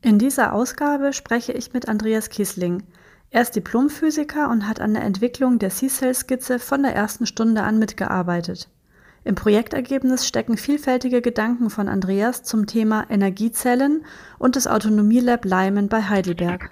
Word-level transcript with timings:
In 0.00 0.18
dieser 0.18 0.52
Ausgabe 0.52 1.12
spreche 1.12 1.52
ich 1.52 1.72
mit 1.72 1.88
Andreas 1.88 2.30
Kiesling. 2.30 2.84
Er 3.30 3.42
ist 3.42 3.56
Diplomphysiker 3.56 4.48
und 4.48 4.68
hat 4.68 4.80
an 4.80 4.94
der 4.94 5.02
Entwicklung 5.02 5.58
der 5.58 5.70
C-Cell-Skizze 5.70 6.58
von 6.60 6.82
der 6.82 6.94
ersten 6.94 7.26
Stunde 7.26 7.62
an 7.62 7.78
mitgearbeitet. 7.78 8.68
Im 9.24 9.34
Projektergebnis 9.34 10.26
stecken 10.26 10.56
vielfältige 10.56 11.20
Gedanken 11.20 11.68
von 11.68 11.88
Andreas 11.88 12.44
zum 12.44 12.66
Thema 12.66 13.04
Energiezellen 13.10 14.04
und 14.38 14.56
des 14.56 14.68
Autonomielab 14.68 15.44
Leimen 15.44 15.88
bei 15.88 16.02
Heidelberg. 16.02 16.70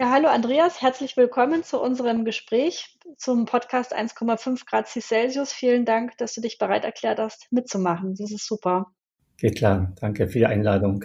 Ja, 0.00 0.10
hallo 0.10 0.28
Andreas, 0.28 0.80
herzlich 0.80 1.16
willkommen 1.16 1.64
zu 1.64 1.82
unserem 1.82 2.24
Gespräch 2.24 2.96
zum 3.16 3.46
Podcast 3.46 3.92
1,5 3.92 4.64
Grad 4.64 4.86
Celsius. 4.86 5.52
Vielen 5.52 5.84
Dank, 5.84 6.16
dass 6.18 6.34
du 6.34 6.40
dich 6.40 6.56
bereit 6.56 6.84
erklärt 6.84 7.18
hast, 7.18 7.50
mitzumachen. 7.50 8.14
Das 8.14 8.30
ist 8.30 8.46
super. 8.46 8.92
Geht 9.38 9.56
klar. 9.56 9.92
Danke 10.00 10.28
für 10.28 10.38
die 10.38 10.46
Einladung. 10.46 11.04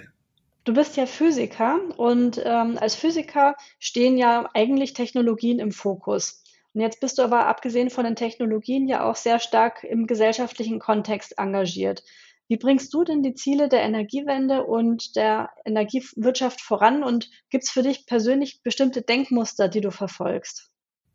Du 0.63 0.75
bist 0.75 0.95
ja 0.95 1.07
Physiker 1.07 1.79
und 1.97 2.39
ähm, 2.45 2.77
als 2.79 2.93
Physiker 2.93 3.55
stehen 3.79 4.15
ja 4.15 4.47
eigentlich 4.53 4.93
Technologien 4.93 5.57
im 5.57 5.71
Fokus. 5.71 6.43
Und 6.75 6.81
jetzt 6.81 6.99
bist 6.99 7.17
du 7.17 7.23
aber 7.23 7.47
abgesehen 7.47 7.89
von 7.89 8.03
den 8.03 8.15
Technologien 8.15 8.87
ja 8.87 9.09
auch 9.09 9.15
sehr 9.15 9.39
stark 9.39 9.83
im 9.83 10.05
gesellschaftlichen 10.05 10.77
Kontext 10.77 11.39
engagiert. 11.39 12.03
Wie 12.47 12.57
bringst 12.57 12.93
du 12.93 13.03
denn 13.03 13.23
die 13.23 13.33
Ziele 13.33 13.69
der 13.69 13.81
Energiewende 13.81 14.63
und 14.63 15.15
der 15.15 15.49
Energiewirtschaft 15.65 16.61
voran 16.61 17.03
und 17.03 17.29
gibt 17.49 17.63
es 17.63 17.69
für 17.69 17.83
dich 17.83 18.05
persönlich 18.05 18.61
bestimmte 18.63 19.01
Denkmuster, 19.01 19.69
die 19.69 19.81
du 19.81 19.91
verfolgst? 19.91 20.69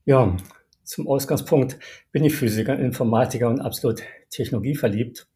Ja, 0.05 0.37
zum 0.85 1.07
Ausgangspunkt 1.07 1.79
bin 2.13 2.25
ich 2.25 2.35
Physiker, 2.35 2.79
Informatiker 2.79 3.49
und 3.49 3.61
absolut 3.61 4.03
technologieverliebt. 4.31 5.27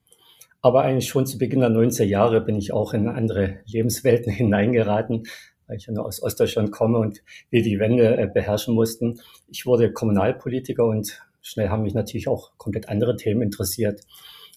Aber 0.63 0.83
eigentlich 0.83 1.09
schon 1.09 1.27
zu 1.27 1.37
Beginn 1.37 1.61
der 1.61 1.69
90er 1.69 2.05
Jahre 2.05 2.41
bin 2.41 2.57
ich 2.57 2.73
auch 2.73 2.95
in 2.95 3.09
andere 3.09 3.59
Lebenswelten 3.67 4.33
hineingeraten, 4.33 5.25
weil 5.67 5.77
ich 5.77 5.87
ja 5.87 5.93
nur 5.93 6.07
aus 6.07 6.23
Ostdeutschland 6.23 6.73
komme 6.73 6.99
und 6.99 7.23
wir 7.51 7.63
die 7.63 7.79
Wende 7.79 8.17
äh, 8.17 8.29
beherrschen 8.33 8.75
mussten. 8.75 9.21
Ich 9.49 9.67
wurde 9.67 9.93
Kommunalpolitiker 9.93 10.87
und 10.87 11.21
schnell 11.43 11.69
haben 11.69 11.83
mich 11.83 11.95
natürlich 11.95 12.29
auch 12.29 12.53
komplett 12.57 12.89
andere 12.89 13.17
Themen 13.17 13.43
interessiert. 13.43 14.01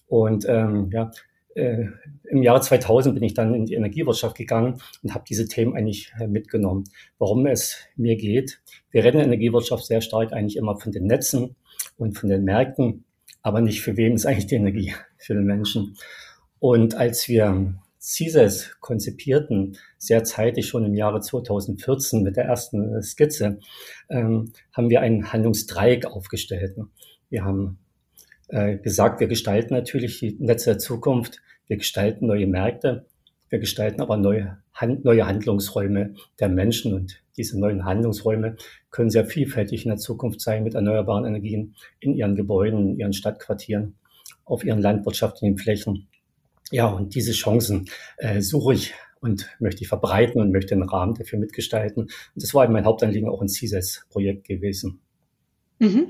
Und 0.06 0.46
ähm, 0.48 0.90
ja, 0.92 1.10
äh, 1.54 1.86
im 2.24 2.42
Jahre 2.42 2.60
2000 2.60 3.14
bin 3.14 3.24
ich 3.24 3.34
dann 3.34 3.54
in 3.54 3.66
die 3.66 3.74
Energiewirtschaft 3.74 4.36
gegangen 4.36 4.80
und 5.02 5.14
habe 5.14 5.24
diese 5.28 5.48
Themen 5.48 5.74
eigentlich 5.74 6.12
äh, 6.20 6.26
mitgenommen. 6.26 6.84
Warum 7.18 7.46
es 7.46 7.78
mir 7.96 8.16
geht. 8.16 8.60
Wir 8.90 9.04
reden 9.04 9.18
in 9.18 9.28
der 9.28 9.34
Energiewirtschaft 9.34 9.84
sehr 9.86 10.00
stark 10.00 10.32
eigentlich 10.32 10.56
immer 10.56 10.78
von 10.78 10.92
den 10.92 11.06
Netzen 11.06 11.56
und 11.96 12.18
von 12.18 12.28
den 12.28 12.44
Märkten 12.44 13.04
aber 13.46 13.60
nicht 13.60 13.80
für 13.80 13.96
wem 13.96 14.16
ist 14.16 14.26
eigentlich 14.26 14.48
die 14.48 14.56
Energie, 14.56 14.92
für 15.18 15.34
den 15.34 15.44
Menschen. 15.44 15.96
Und 16.58 16.96
als 16.96 17.28
wir 17.28 17.76
CISES 18.00 18.76
konzipierten, 18.80 19.78
sehr 19.98 20.24
zeitig 20.24 20.66
schon 20.66 20.84
im 20.84 20.94
Jahre 20.94 21.20
2014 21.20 22.24
mit 22.24 22.36
der 22.36 22.46
ersten 22.46 23.00
Skizze, 23.02 23.60
ähm, 24.10 24.52
haben 24.72 24.90
wir 24.90 25.00
einen 25.00 25.32
Handlungsdreieck 25.32 26.06
aufgestellt. 26.06 26.76
Wir 27.30 27.44
haben 27.44 27.78
äh, 28.48 28.76
gesagt, 28.76 29.20
wir 29.20 29.28
gestalten 29.28 29.74
natürlich 29.74 30.18
die 30.20 30.36
Netze 30.38 30.70
der 30.70 30.78
Zukunft, 30.78 31.40
wir 31.66 31.76
gestalten 31.76 32.26
neue 32.26 32.46
Märkte, 32.46 33.06
wir 33.48 33.58
gestalten 33.58 34.00
aber 34.00 34.16
neue, 34.16 34.58
Hand, 34.72 35.04
neue 35.04 35.26
Handlungsräume 35.26 36.14
der 36.40 36.48
Menschen 36.48 36.92
und 36.92 37.22
diese 37.36 37.58
neuen 37.58 37.84
Handlungsräume 37.84 38.56
können 38.90 39.10
sehr 39.10 39.26
vielfältig 39.26 39.84
in 39.84 39.90
der 39.90 39.98
Zukunft 39.98 40.40
sein 40.40 40.64
mit 40.64 40.74
erneuerbaren 40.74 41.24
Energien 41.24 41.74
in 42.00 42.14
ihren 42.14 42.34
Gebäuden, 42.34 42.90
in 42.90 42.98
ihren 42.98 43.12
Stadtquartieren, 43.12 43.94
auf 44.44 44.64
ihren 44.64 44.80
landwirtschaftlichen 44.80 45.58
Flächen. 45.58 46.08
Ja, 46.72 46.86
und 46.88 47.14
diese 47.14 47.32
Chancen 47.32 47.88
äh, 48.16 48.40
suche 48.40 48.74
ich 48.74 48.94
und 49.20 49.48
möchte 49.60 49.82
ich 49.82 49.88
verbreiten 49.88 50.40
und 50.40 50.50
möchte 50.50 50.74
einen 50.74 50.88
Rahmen 50.88 51.14
dafür 51.14 51.38
mitgestalten. 51.38 52.04
Und 52.04 52.12
das 52.34 52.54
war 52.54 52.64
eben 52.64 52.72
mein 52.72 52.84
Hauptanliegen 52.84 53.28
auch 53.28 53.42
ein 53.42 53.48
CISES-Projekt 53.48 54.44
gewesen. 54.44 55.00
Mhm. 55.78 56.08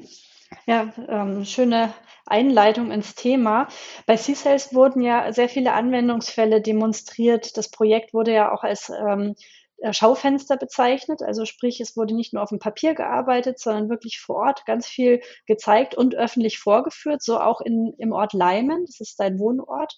Ja, 0.65 0.93
ähm, 1.09 1.45
schöne 1.45 1.93
Einleitung 2.27 2.91
ins 2.91 3.15
Thema. 3.15 3.69
Bei 4.07 4.17
C-Cells 4.17 4.75
wurden 4.75 5.01
ja 5.01 5.33
sehr 5.33 5.49
viele 5.49 5.73
Anwendungsfälle 5.73 6.61
demonstriert. 6.61 7.57
Das 7.57 7.71
Projekt 7.71 8.15
wurde 8.15 8.33
ja 8.33 8.53
auch 8.53 8.65
als 8.65 8.91
ähm, 8.91 9.37
äh, 9.79 9.93
Schaufenster 9.93 10.57
bezeichnet. 10.57 11.23
Also 11.23 11.45
sprich, 11.45 11.81
es 11.81 11.97
wurde 11.97 12.15
nicht 12.15 12.33
nur 12.33 12.43
auf 12.43 12.49
dem 12.49 12.59
Papier 12.59 12.95
gearbeitet, 12.95 13.59
sondern 13.61 13.89
wirklich 13.89 14.19
vor 14.19 14.37
Ort 14.37 14.67
ganz 14.67 14.87
viel 14.87 15.21
gezeigt 15.47 15.95
und 15.95 16.15
öffentlich 16.15 16.59
vorgeführt, 16.59 17.23
so 17.23 17.39
auch 17.39 17.61
in, 17.61 17.95
im 17.99 18.13
Ort 18.13 18.33
Leimen. 18.33 18.85
Das 18.87 19.01
ist 19.01 19.21
dein 19.21 19.39
Wohnort. 19.39 19.97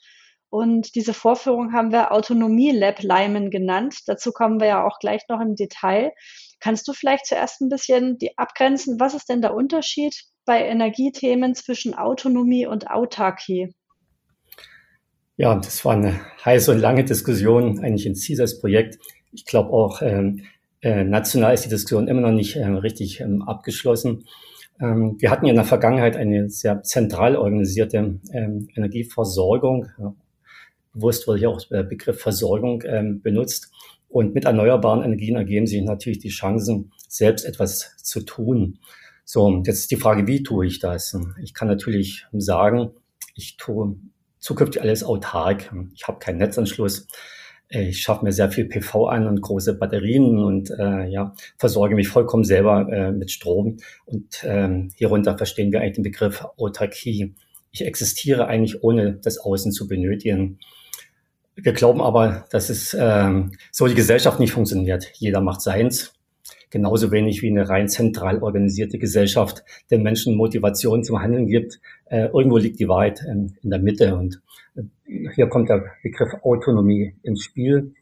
Und 0.50 0.94
diese 0.94 1.12
Vorführung 1.12 1.72
haben 1.72 1.92
wir 1.92 2.12
Autonomie 2.12 2.70
Lab 2.70 3.02
Leimen 3.02 3.50
genannt. 3.50 4.00
Dazu 4.06 4.32
kommen 4.32 4.60
wir 4.60 4.66
ja 4.66 4.86
auch 4.86 4.98
gleich 4.98 5.22
noch 5.28 5.40
im 5.40 5.56
Detail. 5.56 6.12
Kannst 6.60 6.88
du 6.88 6.92
vielleicht 6.92 7.26
zuerst 7.26 7.60
ein 7.60 7.68
bisschen 7.68 8.18
die 8.18 8.36
abgrenzen? 8.38 8.98
Was 8.98 9.14
ist 9.14 9.28
denn 9.28 9.42
der 9.42 9.54
Unterschied 9.54 10.14
bei 10.48 10.64
Energiethemen 10.64 11.54
zwischen 11.54 11.92
Autonomie 11.92 12.66
und 12.66 12.90
Autarkie? 12.90 13.74
Ja, 15.36 15.54
das 15.54 15.84
war 15.84 15.92
eine 15.92 16.18
heiße 16.42 16.72
und 16.72 16.78
lange 16.78 17.04
Diskussion 17.04 17.80
eigentlich 17.80 18.06
in 18.06 18.16
CISAS-Projekt. 18.16 18.98
Ich 19.30 19.44
glaube 19.44 19.70
auch, 19.70 20.00
ähm, 20.00 20.46
äh, 20.80 21.04
national 21.04 21.52
ist 21.52 21.66
die 21.66 21.68
Diskussion 21.68 22.08
immer 22.08 22.22
noch 22.22 22.32
nicht 22.32 22.56
äh, 22.56 22.64
richtig 22.64 23.20
ähm, 23.20 23.42
abgeschlossen. 23.42 24.24
Ähm, 24.80 25.16
wir 25.18 25.30
hatten 25.30 25.44
ja 25.44 25.50
in 25.50 25.56
der 25.56 25.66
Vergangenheit 25.66 26.16
eine 26.16 26.48
sehr 26.48 26.82
zentral 26.82 27.36
organisierte 27.36 28.18
ähm, 28.32 28.68
Energieversorgung. 28.74 29.90
Ja, 29.98 30.14
bewusst 30.94 31.28
wurde 31.28 31.42
ja 31.42 31.50
auch 31.50 31.60
der 31.68 31.82
Begriff 31.82 32.22
Versorgung 32.22 32.82
ähm, 32.86 33.20
benutzt. 33.20 33.70
Und 34.08 34.32
mit 34.32 34.46
erneuerbaren 34.46 35.02
Energien 35.02 35.36
ergeben 35.36 35.66
sich 35.66 35.82
natürlich 35.82 36.20
die 36.20 36.30
Chancen, 36.30 36.90
selbst 37.06 37.44
etwas 37.44 37.96
zu 37.98 38.22
tun. 38.22 38.78
So, 39.30 39.62
jetzt 39.66 39.80
ist 39.80 39.90
die 39.90 39.96
Frage, 39.96 40.26
wie 40.26 40.42
tue 40.42 40.64
ich 40.64 40.78
das? 40.78 41.14
Ich 41.42 41.52
kann 41.52 41.68
natürlich 41.68 42.24
sagen, 42.32 42.92
ich 43.34 43.58
tue 43.58 43.96
zukünftig 44.38 44.80
alles 44.80 45.04
autark. 45.04 45.70
Ich 45.94 46.08
habe 46.08 46.18
keinen 46.18 46.38
Netzanschluss. 46.38 47.06
Ich 47.68 48.00
schaffe 48.00 48.24
mir 48.24 48.32
sehr 48.32 48.50
viel 48.50 48.64
PV 48.64 49.08
an 49.08 49.26
und 49.26 49.42
große 49.42 49.74
Batterien 49.74 50.38
und 50.38 50.70
äh, 50.70 51.08
ja, 51.08 51.34
versorge 51.58 51.94
mich 51.94 52.08
vollkommen 52.08 52.44
selber 52.44 52.90
äh, 52.90 53.12
mit 53.12 53.30
Strom. 53.30 53.76
Und 54.06 54.42
ähm, 54.44 54.92
hierunter 54.96 55.36
verstehen 55.36 55.72
wir 55.72 55.82
eigentlich 55.82 55.96
den 55.96 56.04
Begriff 56.04 56.46
Autarkie. 56.56 57.34
Ich 57.70 57.84
existiere 57.84 58.46
eigentlich 58.46 58.82
ohne 58.82 59.16
das 59.16 59.36
Außen 59.36 59.72
zu 59.72 59.88
benötigen. 59.88 60.58
Wir 61.54 61.74
glauben 61.74 62.00
aber, 62.00 62.46
dass 62.50 62.70
es 62.70 62.96
ähm, 62.98 63.52
so 63.72 63.88
die 63.88 63.94
Gesellschaft 63.94 64.40
nicht 64.40 64.52
funktioniert. 64.52 65.12
Jeder 65.18 65.42
macht 65.42 65.60
seins 65.60 66.17
genauso 66.70 67.10
wenig 67.10 67.42
wie 67.42 67.50
eine 67.50 67.68
rein 67.68 67.88
zentral 67.88 68.42
organisierte 68.42 68.98
Gesellschaft 68.98 69.64
den 69.90 70.02
Menschen 70.02 70.36
Motivation 70.36 71.04
zum 71.04 71.20
Handeln 71.20 71.46
gibt. 71.46 71.80
Äh, 72.06 72.26
irgendwo 72.26 72.58
liegt 72.58 72.78
die 72.80 72.88
Wahrheit 72.88 73.22
ähm, 73.28 73.54
in 73.62 73.70
der 73.70 73.78
Mitte 73.78 74.16
und 74.16 74.40
äh, 74.76 74.82
hier 75.34 75.48
kommt 75.48 75.68
der 75.68 75.84
Begriff 76.02 76.32
Autonomie 76.42 77.14
ins 77.22 77.42
Spiel. 77.42 77.94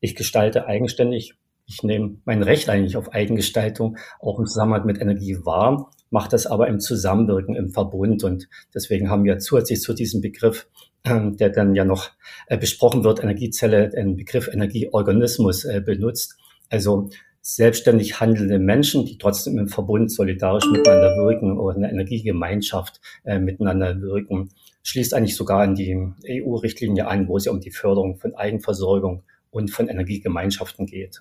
Ich 0.00 0.16
gestalte 0.16 0.66
eigenständig. 0.66 1.34
Ich 1.66 1.82
nehme 1.82 2.16
mein 2.24 2.42
Recht 2.42 2.68
eigentlich 2.68 2.96
auf 2.96 3.12
Eigengestaltung 3.12 3.96
auch 4.18 4.38
im 4.38 4.46
Zusammenhang 4.46 4.86
mit 4.86 5.00
Energie 5.00 5.38
wahr, 5.44 5.90
mache 6.10 6.28
das 6.28 6.46
aber 6.46 6.66
im 6.66 6.80
Zusammenwirken, 6.80 7.54
im 7.54 7.70
Verbund. 7.70 8.24
Und 8.24 8.48
deswegen 8.74 9.08
haben 9.08 9.24
wir 9.24 9.38
zusätzlich 9.38 9.80
zu 9.80 9.94
diesem 9.94 10.20
Begriff, 10.20 10.68
ähm, 11.04 11.36
der 11.36 11.50
dann 11.50 11.74
ja 11.74 11.84
noch 11.84 12.10
äh, 12.48 12.58
besprochen 12.58 13.04
wird, 13.04 13.22
Energiezelle, 13.22 13.88
den 13.88 14.16
Begriff 14.16 14.48
Energieorganismus 14.48 15.64
äh, 15.64 15.80
benutzt. 15.80 16.36
Also 16.70 17.10
selbstständig 17.42 18.20
handelnde 18.20 18.58
Menschen, 18.58 19.06
die 19.06 19.18
trotzdem 19.18 19.58
im 19.58 19.68
Verbund 19.68 20.12
solidarisch 20.12 20.66
miteinander 20.66 21.16
wirken 21.16 21.58
oder 21.58 21.76
in 21.76 21.82
der 21.82 21.92
Energiegemeinschaft 21.92 23.00
äh, 23.24 23.38
miteinander 23.38 24.00
wirken, 24.00 24.50
schließt 24.82 25.14
eigentlich 25.14 25.36
sogar 25.36 25.64
in 25.64 25.74
die 25.74 25.96
EU-Richtlinie 26.28 27.06
an, 27.06 27.28
wo 27.28 27.36
es 27.36 27.46
ja 27.46 27.52
um 27.52 27.60
die 27.60 27.70
Förderung 27.70 28.16
von 28.16 28.34
Eigenversorgung 28.34 29.22
und 29.50 29.70
von 29.70 29.88
Energiegemeinschaften 29.88 30.86
geht. 30.86 31.20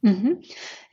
Mhm. 0.00 0.42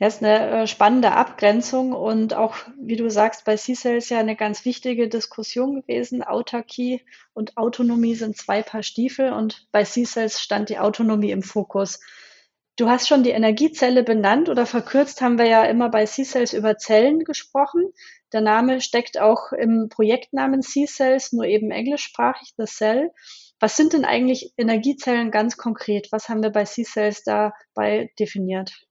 Ja, 0.00 0.08
ist 0.08 0.22
eine 0.22 0.62
äh, 0.62 0.66
spannende 0.66 1.12
Abgrenzung 1.12 1.92
und 1.92 2.34
auch, 2.34 2.56
wie 2.80 2.96
du 2.96 3.08
sagst, 3.08 3.44
bei 3.44 3.56
C-Cells 3.56 4.08
ja 4.08 4.18
eine 4.18 4.34
ganz 4.34 4.64
wichtige 4.64 5.08
Diskussion 5.08 5.80
gewesen. 5.80 6.24
Autarkie 6.24 7.02
und 7.32 7.56
Autonomie 7.56 8.16
sind 8.16 8.36
zwei 8.36 8.62
Paar 8.62 8.82
Stiefel 8.82 9.32
und 9.32 9.68
bei 9.70 9.84
C-Cells 9.84 10.40
stand 10.40 10.70
die 10.70 10.78
Autonomie 10.78 11.30
im 11.30 11.42
Fokus. 11.42 12.00
Du 12.76 12.90
hast 12.90 13.08
schon 13.08 13.22
die 13.22 13.30
Energiezelle 13.30 14.04
benannt 14.04 14.50
oder 14.50 14.66
verkürzt 14.66 15.22
haben 15.22 15.38
wir 15.38 15.46
ja 15.46 15.64
immer 15.64 15.88
bei 15.88 16.04
C-Cells 16.04 16.52
über 16.52 16.76
Zellen 16.76 17.20
gesprochen. 17.20 17.90
Der 18.34 18.42
Name 18.42 18.82
steckt 18.82 19.18
auch 19.18 19.52
im 19.52 19.88
Projektnamen 19.88 20.60
C-Cells, 20.60 21.32
nur 21.32 21.46
eben 21.46 21.70
englischsprachig, 21.70 22.52
The 22.58 22.66
Cell. 22.66 23.12
Was 23.60 23.76
sind 23.76 23.94
denn 23.94 24.04
eigentlich 24.04 24.52
Energiezellen 24.58 25.30
ganz 25.30 25.56
konkret? 25.56 26.08
Was 26.12 26.28
haben 26.28 26.42
wir 26.42 26.50
bei 26.50 26.64
C-Cells 26.64 27.24
dabei 27.24 28.10
definiert? 28.18 28.85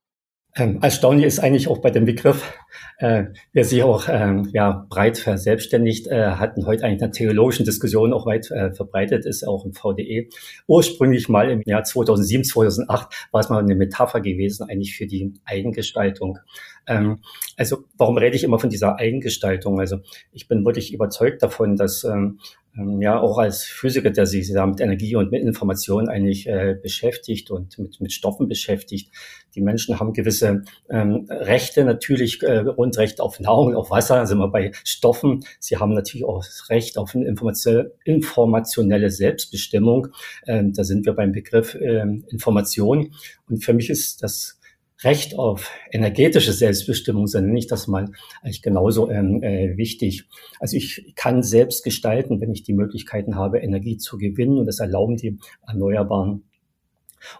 Ähm, 0.57 0.79
erstaunlich 0.81 1.25
ist 1.25 1.39
eigentlich 1.39 1.67
auch 1.67 1.79
bei 1.79 1.91
dem 1.91 2.05
Begriff, 2.05 2.53
äh, 2.99 3.25
der 3.53 3.65
sich 3.65 3.83
auch 3.83 4.07
ähm, 4.09 4.49
ja, 4.53 4.85
breit 4.89 5.17
verselbstständigt, 5.17 6.07
äh, 6.07 6.31
hatten 6.31 6.65
heute 6.65 6.85
eigentlich 6.85 7.03
eine 7.03 7.11
theologischen 7.11 7.65
Diskussion 7.65 8.13
auch 8.13 8.25
weit 8.25 8.49
äh, 8.51 8.71
verbreitet, 8.71 9.25
ist 9.25 9.45
auch 9.45 9.65
im 9.65 9.73
VDE. 9.73 10.29
Ursprünglich 10.67 11.27
mal 11.27 11.49
im 11.49 11.61
Jahr 11.65 11.83
2007, 11.83 12.45
2008 12.45 13.27
war 13.31 13.41
es 13.41 13.49
mal 13.49 13.59
eine 13.59 13.75
Metapher 13.75 14.21
gewesen, 14.21 14.69
eigentlich 14.69 14.95
für 14.95 15.07
die 15.07 15.33
Eigengestaltung. 15.43 16.39
Ähm, 16.87 17.19
also 17.57 17.85
warum 17.97 18.17
rede 18.17 18.35
ich 18.35 18.43
immer 18.43 18.59
von 18.59 18.69
dieser 18.69 18.97
Eigengestaltung? 18.97 19.79
Also 19.79 19.99
ich 20.31 20.47
bin 20.47 20.65
wirklich 20.65 20.93
überzeugt 20.93 21.41
davon, 21.43 21.75
dass 21.75 22.03
ähm, 22.03 22.39
ähm, 22.77 23.01
ja 23.01 23.19
auch 23.19 23.37
als 23.37 23.63
Physiker, 23.63 24.09
der 24.09 24.25
sich 24.25 24.51
da 24.51 24.65
mit 24.65 24.81
Energie 24.81 25.15
und 25.15 25.31
mit 25.31 25.41
Information 25.41 26.09
eigentlich 26.09 26.47
äh, 26.47 26.75
beschäftigt 26.81 27.51
und 27.51 27.77
mit, 27.79 28.01
mit 28.01 28.11
Stoffen 28.11 28.47
beschäftigt. 28.47 29.11
Die 29.55 29.61
Menschen 29.61 29.99
haben 29.99 30.13
gewisse 30.13 30.63
ähm, 30.89 31.27
Rechte, 31.29 31.85
natürlich 31.85 32.43
äh, 32.43 32.63
Grundrecht 32.63 33.21
auf 33.21 33.39
Nahrung, 33.39 33.75
auf 33.75 33.91
Wasser, 33.91 34.25
sind 34.25 34.39
wir 34.39 34.49
bei 34.49 34.71
Stoffen. 34.83 35.45
Sie 35.59 35.77
haben 35.77 35.93
natürlich 35.93 36.25
auch 36.25 36.43
das 36.43 36.69
Recht 36.69 36.97
auf 36.97 37.15
eine 37.15 37.25
informationelle 37.25 39.09
Selbstbestimmung. 39.09 40.07
Ähm, 40.45 40.73
da 40.73 40.83
sind 40.83 41.05
wir 41.05 41.13
beim 41.13 41.31
Begriff 41.31 41.75
ähm, 41.79 42.25
Information. 42.29 43.13
Und 43.47 43.63
für 43.63 43.73
mich 43.73 43.89
ist 43.89 44.21
das 44.23 44.59
Recht 45.03 45.37
auf 45.37 45.69
energetische 45.91 46.53
Selbstbestimmung, 46.53 47.27
so 47.27 47.39
nenne 47.39 47.59
ich 47.59 47.67
das 47.67 47.87
mal, 47.87 48.07
eigentlich 48.41 48.61
genauso 48.61 49.09
ähm, 49.09 49.43
äh, 49.43 49.75
wichtig. 49.77 50.23
Also 50.59 50.77
ich 50.77 51.13
kann 51.15 51.43
selbst 51.43 51.83
gestalten, 51.83 52.39
wenn 52.39 52.51
ich 52.51 52.63
die 52.63 52.73
Möglichkeiten 52.73 53.35
habe, 53.35 53.59
Energie 53.59 53.97
zu 53.97 54.17
gewinnen 54.17 54.57
und 54.57 54.65
das 54.65 54.79
erlauben 54.79 55.17
die 55.17 55.37
Erneuerbaren. 55.67 56.43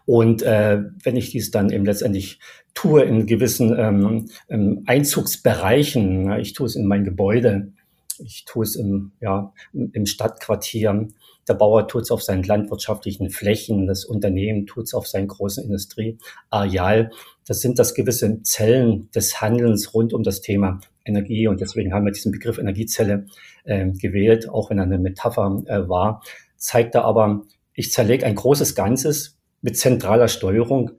Und 0.06 0.42
äh, 0.42 0.82
wenn 1.04 1.16
ich 1.16 1.32
dies 1.32 1.52
dann 1.52 1.70
eben 1.70 1.86
letztendlich 1.86 2.40
tue 2.74 3.04
in 3.04 3.26
gewissen 3.26 3.76
ähm, 3.78 4.30
ähm, 4.50 4.84
Einzugsbereichen, 4.86 6.32
ich 6.40 6.54
tue 6.54 6.66
es 6.66 6.76
in 6.76 6.88
mein 6.88 7.04
Gebäude, 7.04 7.72
ich 8.20 8.46
tue 8.46 8.64
es 8.64 8.76
im, 8.76 9.12
ja, 9.22 9.54
im 9.74 10.06
Stadtquartier, 10.06 11.08
der 11.48 11.54
Bauer 11.54 11.88
tut 11.88 12.04
es 12.04 12.12
auf 12.12 12.24
seinen 12.24 12.44
landwirtschaftlichen 12.44 13.30
Flächen, 13.30 13.88
das 13.88 14.06
Unternehmen 14.06 14.66
tut 14.66 14.86
es 14.86 14.94
auf 14.94 15.08
seinen 15.08 15.28
großen 15.28 15.64
Industrieareal. 15.64 17.12
Das 17.48 17.62
sind 17.62 17.78
das 17.78 17.94
gewisse 17.94 18.42
Zellen 18.42 19.10
des 19.14 19.42
Handelns 19.42 19.94
rund 19.94 20.14
um 20.14 20.24
das 20.24 20.42
Thema 20.42 20.80
Energie. 21.06 21.48
Und 21.48 21.62
deswegen 21.62 21.94
haben 21.94 22.06
wir 22.06 22.12
diesen 22.12 22.32
Begriff 22.32 22.58
Energiezelle 22.58 23.28
äh, 23.64 23.92
gewählt, 23.92 24.50
auch 24.50 24.70
wenn 24.70 24.80
er 24.80 24.86
eine 24.86 24.98
Metapher 24.98 25.64
äh, 25.68 25.88
war. 25.88 26.24
Zeigt 26.58 26.96
er 26.96 27.06
aber, 27.06 27.44
ich 27.74 27.92
zerlege 27.92 28.26
ein 28.26 28.36
großes 28.36 28.74
Ganzes 28.74 29.38
mit 29.62 29.78
zentraler 29.78 30.28
Steuerung 30.28 30.92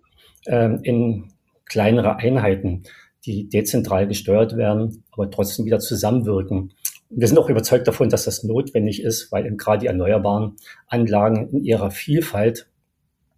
äh, 0.44 0.76
in 0.82 1.32
kleinere 1.64 2.16
Einheiten, 2.16 2.84
die 3.24 3.48
dezentral 3.48 4.06
gesteuert 4.06 4.56
werden, 4.56 5.02
aber 5.10 5.30
trotzdem 5.30 5.66
wieder 5.66 5.80
zusammenwirken. 5.80 6.72
Wir 7.08 7.28
sind 7.28 7.38
auch 7.38 7.48
überzeugt 7.48 7.86
davon, 7.86 8.08
dass 8.08 8.24
das 8.24 8.42
notwendig 8.42 9.02
ist, 9.02 9.30
weil 9.30 9.46
eben 9.46 9.56
gerade 9.56 9.80
die 9.80 9.86
erneuerbaren 9.86 10.56
Anlagen 10.88 11.48
in 11.50 11.64
ihrer 11.64 11.90
Vielfalt 11.90 12.68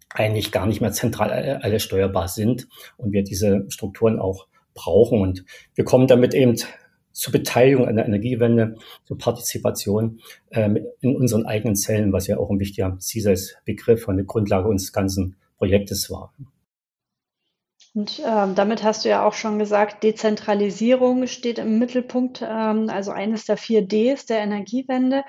eigentlich 0.09 0.51
gar 0.51 0.65
nicht 0.65 0.81
mehr 0.81 0.91
zentral 0.91 1.31
alle 1.61 1.79
steuerbar 1.79 2.27
sind 2.27 2.67
und 2.97 3.11
wir 3.11 3.23
diese 3.23 3.65
Strukturen 3.69 4.19
auch 4.19 4.47
brauchen. 4.73 5.21
Und 5.21 5.45
wir 5.75 5.85
kommen 5.85 6.07
damit 6.07 6.33
eben 6.33 6.55
zur 7.11 7.33
Beteiligung 7.33 7.87
an 7.87 7.95
der 7.95 8.05
Energiewende, 8.05 8.75
zur 9.05 9.17
Partizipation 9.17 10.19
ähm, 10.51 10.79
in 11.01 11.15
unseren 11.15 11.45
eigenen 11.45 11.75
Zellen, 11.75 12.13
was 12.13 12.27
ja 12.27 12.37
auch 12.37 12.49
ein 12.49 12.59
wichtiger 12.59 12.97
CISES-Begriff 12.99 14.07
und 14.07 14.15
eine 14.15 14.25
Grundlage 14.25 14.67
unseres 14.67 14.93
ganzen 14.93 15.35
Projektes 15.57 16.09
war. 16.09 16.33
Und 17.95 18.21
ähm, 18.23 18.55
damit 18.55 18.83
hast 18.83 19.03
du 19.03 19.09
ja 19.09 19.25
auch 19.25 19.33
schon 19.33 19.57
gesagt, 19.57 20.03
Dezentralisierung 20.03 21.25
steht 21.27 21.57
im 21.57 21.79
Mittelpunkt, 21.79 22.43
ähm, 22.47 22.89
also 22.89 23.11
eines 23.11 23.45
der 23.45 23.57
vier 23.57 23.81
Ds 23.81 24.27
der 24.27 24.39
Energiewende. 24.39 25.23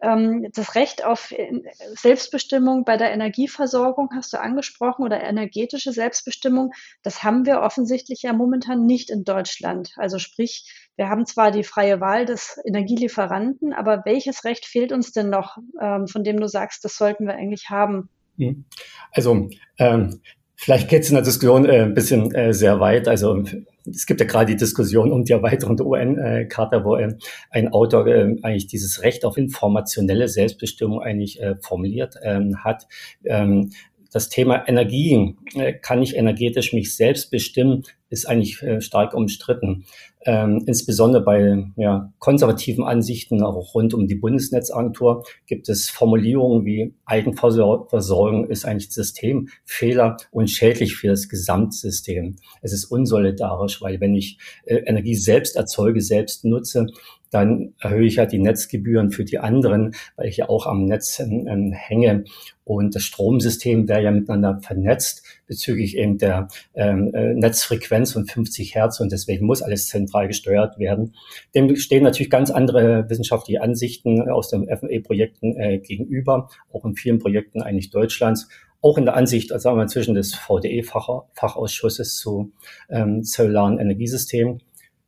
Ähm, 0.00 0.46
das 0.52 0.74
Recht 0.74 1.04
auf 1.04 1.32
äh, 1.32 1.62
Selbstbestimmung 1.94 2.84
bei 2.84 2.96
der 2.96 3.12
Energieversorgung 3.12 4.10
hast 4.14 4.32
du 4.32 4.40
angesprochen 4.40 5.02
oder 5.04 5.22
energetische 5.22 5.92
Selbstbestimmung. 5.92 6.72
Das 7.02 7.24
haben 7.24 7.46
wir 7.46 7.60
offensichtlich 7.60 8.22
ja 8.22 8.32
momentan 8.32 8.86
nicht 8.86 9.10
in 9.10 9.24
Deutschland. 9.24 9.92
Also 9.96 10.18
sprich, 10.18 10.70
wir 10.96 11.08
haben 11.08 11.26
zwar 11.26 11.50
die 11.50 11.64
freie 11.64 12.00
Wahl 12.00 12.26
des 12.26 12.60
Energielieferanten, 12.64 13.72
aber 13.72 14.02
welches 14.04 14.44
Recht 14.44 14.66
fehlt 14.66 14.92
uns 14.92 15.12
denn 15.12 15.30
noch, 15.30 15.58
ähm, 15.80 16.06
von 16.06 16.22
dem 16.22 16.38
du 16.38 16.48
sagst, 16.48 16.84
das 16.84 16.96
sollten 16.96 17.26
wir 17.26 17.34
eigentlich 17.34 17.70
haben? 17.70 18.08
Hm. 18.38 18.64
Also 19.12 19.48
ähm, 19.78 20.20
Vielleicht 20.56 20.88
geht 20.88 21.02
es 21.02 21.08
in 21.10 21.14
der 21.14 21.24
Diskussion 21.24 21.66
äh, 21.66 21.82
ein 21.82 21.94
bisschen 21.94 22.34
äh, 22.34 22.54
sehr 22.54 22.80
weit. 22.80 23.08
Also 23.08 23.42
es 23.90 24.06
gibt 24.06 24.20
ja 24.20 24.26
gerade 24.26 24.52
die 24.52 24.56
Diskussion 24.56 25.12
um 25.12 25.24
die 25.24 25.32
Erweiterung 25.32 25.76
der 25.76 25.86
UN-Charta, 25.86 26.84
wo 26.84 26.96
äh, 26.96 27.16
ein 27.50 27.72
Autor 27.72 28.06
äh, 28.06 28.36
eigentlich 28.42 28.66
dieses 28.66 29.02
Recht 29.02 29.24
auf 29.24 29.36
informationelle 29.36 30.28
Selbstbestimmung 30.28 31.02
eigentlich 31.02 31.40
äh, 31.40 31.56
formuliert 31.60 32.16
ähm, 32.22 32.64
hat. 32.64 32.86
Ähm, 33.24 33.70
das 34.14 34.28
Thema 34.28 34.68
Energie, 34.68 35.34
äh, 35.56 35.72
kann 35.72 36.00
ich 36.00 36.16
energetisch 36.16 36.72
mich 36.72 36.94
selbst 36.94 37.32
bestimmen, 37.32 37.82
ist 38.10 38.28
eigentlich 38.28 38.62
äh, 38.62 38.80
stark 38.80 39.12
umstritten. 39.12 39.86
Ähm, 40.26 40.62
insbesondere 40.66 41.22
bei 41.22 41.64
ja, 41.76 42.12
konservativen 42.18 42.84
Ansichten, 42.84 43.42
auch 43.42 43.74
rund 43.74 43.92
um 43.92 44.06
die 44.06 44.14
Bundesnetzagentur, 44.14 45.24
gibt 45.46 45.68
es 45.68 45.90
Formulierungen 45.90 46.64
wie 46.64 46.94
Eigenversorgung 47.04 48.48
ist 48.48 48.64
eigentlich 48.64 48.90
Systemfehler 48.90 50.16
und 50.30 50.48
schädlich 50.48 50.96
für 50.96 51.08
das 51.08 51.28
Gesamtsystem. 51.28 52.36
Es 52.62 52.72
ist 52.72 52.86
unsolidarisch, 52.86 53.82
weil 53.82 54.00
wenn 54.00 54.14
ich 54.14 54.38
äh, 54.64 54.76
Energie 54.86 55.14
selbst 55.14 55.56
erzeuge, 55.56 56.00
selbst 56.00 56.44
nutze, 56.44 56.86
dann 57.34 57.74
erhöhe 57.80 58.06
ich 58.06 58.16
ja 58.16 58.26
die 58.26 58.38
Netzgebühren 58.38 59.10
für 59.10 59.24
die 59.24 59.38
anderen, 59.38 59.94
weil 60.16 60.28
ich 60.28 60.36
ja 60.36 60.48
auch 60.48 60.66
am 60.66 60.84
Netz 60.84 61.18
äh, 61.18 61.70
hänge. 61.72 62.24
Und 62.62 62.94
das 62.94 63.02
Stromsystem 63.02 63.88
wäre 63.88 64.02
ja 64.02 64.10
miteinander 64.10 64.58
vernetzt 64.60 65.22
bezüglich 65.46 65.98
eben 65.98 66.16
der 66.16 66.48
ähm, 66.74 67.12
äh, 67.12 67.34
Netzfrequenz 67.34 68.12
von 68.12 68.24
50 68.24 68.74
Hertz 68.74 69.00
und 69.00 69.12
deswegen 69.12 69.44
muss 69.44 69.60
alles 69.60 69.88
zentral 69.88 70.28
gesteuert 70.28 70.78
werden. 70.78 71.14
Dem 71.54 71.74
stehen 71.76 72.04
natürlich 72.04 72.30
ganz 72.30 72.50
andere 72.50 73.10
wissenschaftliche 73.10 73.60
Ansichten 73.60 74.30
aus 74.30 74.48
den 74.48 74.66
FME-Projekten 74.68 75.56
äh, 75.58 75.78
gegenüber, 75.78 76.48
auch 76.72 76.84
in 76.84 76.94
vielen 76.94 77.18
Projekten 77.18 77.60
eigentlich 77.60 77.90
Deutschlands 77.90 78.48
auch 78.80 78.98
in 78.98 79.06
der 79.06 79.16
Ansicht, 79.16 79.50
also 79.50 79.62
sagen 79.62 79.78
wir 79.78 79.86
zwischen 79.86 80.14
des 80.14 80.34
VDE-Fachausschusses 80.34 82.18
zu 82.18 82.52
ähm, 82.90 83.24
zellularen 83.24 83.78
Energiesystemen. 83.78 84.60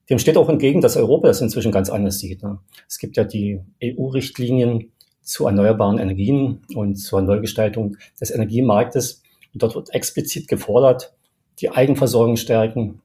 Dem 0.08 0.18
steht 0.18 0.36
auch 0.36 0.48
entgegen, 0.48 0.80
dass 0.80 0.96
Europa 0.96 1.28
das 1.28 1.40
inzwischen 1.40 1.72
ganz 1.72 1.90
anders 1.90 2.18
sieht. 2.18 2.42
Ne? 2.42 2.58
Es 2.88 2.98
gibt 2.98 3.16
ja 3.16 3.24
die 3.24 3.60
EU-Richtlinien 3.82 4.92
zu 5.22 5.46
erneuerbaren 5.46 5.98
Energien 5.98 6.60
und 6.74 6.96
zur 6.96 7.20
Neugestaltung 7.22 7.96
des 8.20 8.30
Energiemarktes. 8.30 9.22
Und 9.52 9.62
dort 9.62 9.74
wird 9.74 9.92
explizit 9.92 10.46
gefordert, 10.46 11.14
die 11.58 11.70
Eigenversorgung 11.70 12.36
stärken, 12.36 13.02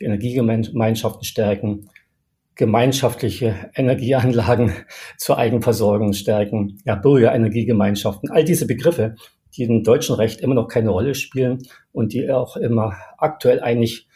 die 0.00 0.04
Energiegemeinschaften 0.04 1.24
stärken, 1.24 1.88
gemeinschaftliche 2.56 3.70
Energieanlagen 3.74 4.72
zur 5.18 5.38
Eigenversorgung 5.38 6.12
stärken, 6.12 6.78
ja, 6.84 6.96
Bürgerenergiegemeinschaften, 6.96 8.30
all 8.30 8.44
diese 8.44 8.66
Begriffe, 8.66 9.14
die 9.56 9.62
im 9.62 9.84
deutschen 9.84 10.16
Recht 10.16 10.40
immer 10.40 10.54
noch 10.54 10.68
keine 10.68 10.90
Rolle 10.90 11.14
spielen 11.14 11.58
und 11.92 12.12
die 12.12 12.30
auch 12.30 12.56
immer 12.56 12.96
aktuell 13.18 13.60
eigentlich 13.60 14.08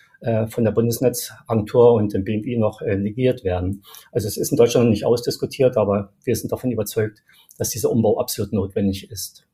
von 0.49 0.65
der 0.65 0.73
Bundesnetzagentur 0.73 1.93
und 1.95 2.13
dem 2.13 2.25
BMI 2.25 2.57
noch 2.59 2.81
äh, 2.81 2.97
negiert 2.97 3.45
werden. 3.45 3.83
Also 4.13 4.29
es 4.29 4.37
ist 4.37 4.51
in 4.51 4.57
Deutschland 4.57 4.87
noch 4.87 4.91
nicht 4.91 5.07
ausdiskutiert, 5.07 5.77
aber 5.77 6.13
wir 6.25 6.37
sind 6.37 6.53
davon 6.53 6.71
überzeugt, 6.71 7.23
dass 7.59 7.71
dieser 7.71 7.91
Umbau 7.91 8.19
absolut 8.19 8.53
notwendig 8.53 9.11
ist. 9.11 9.47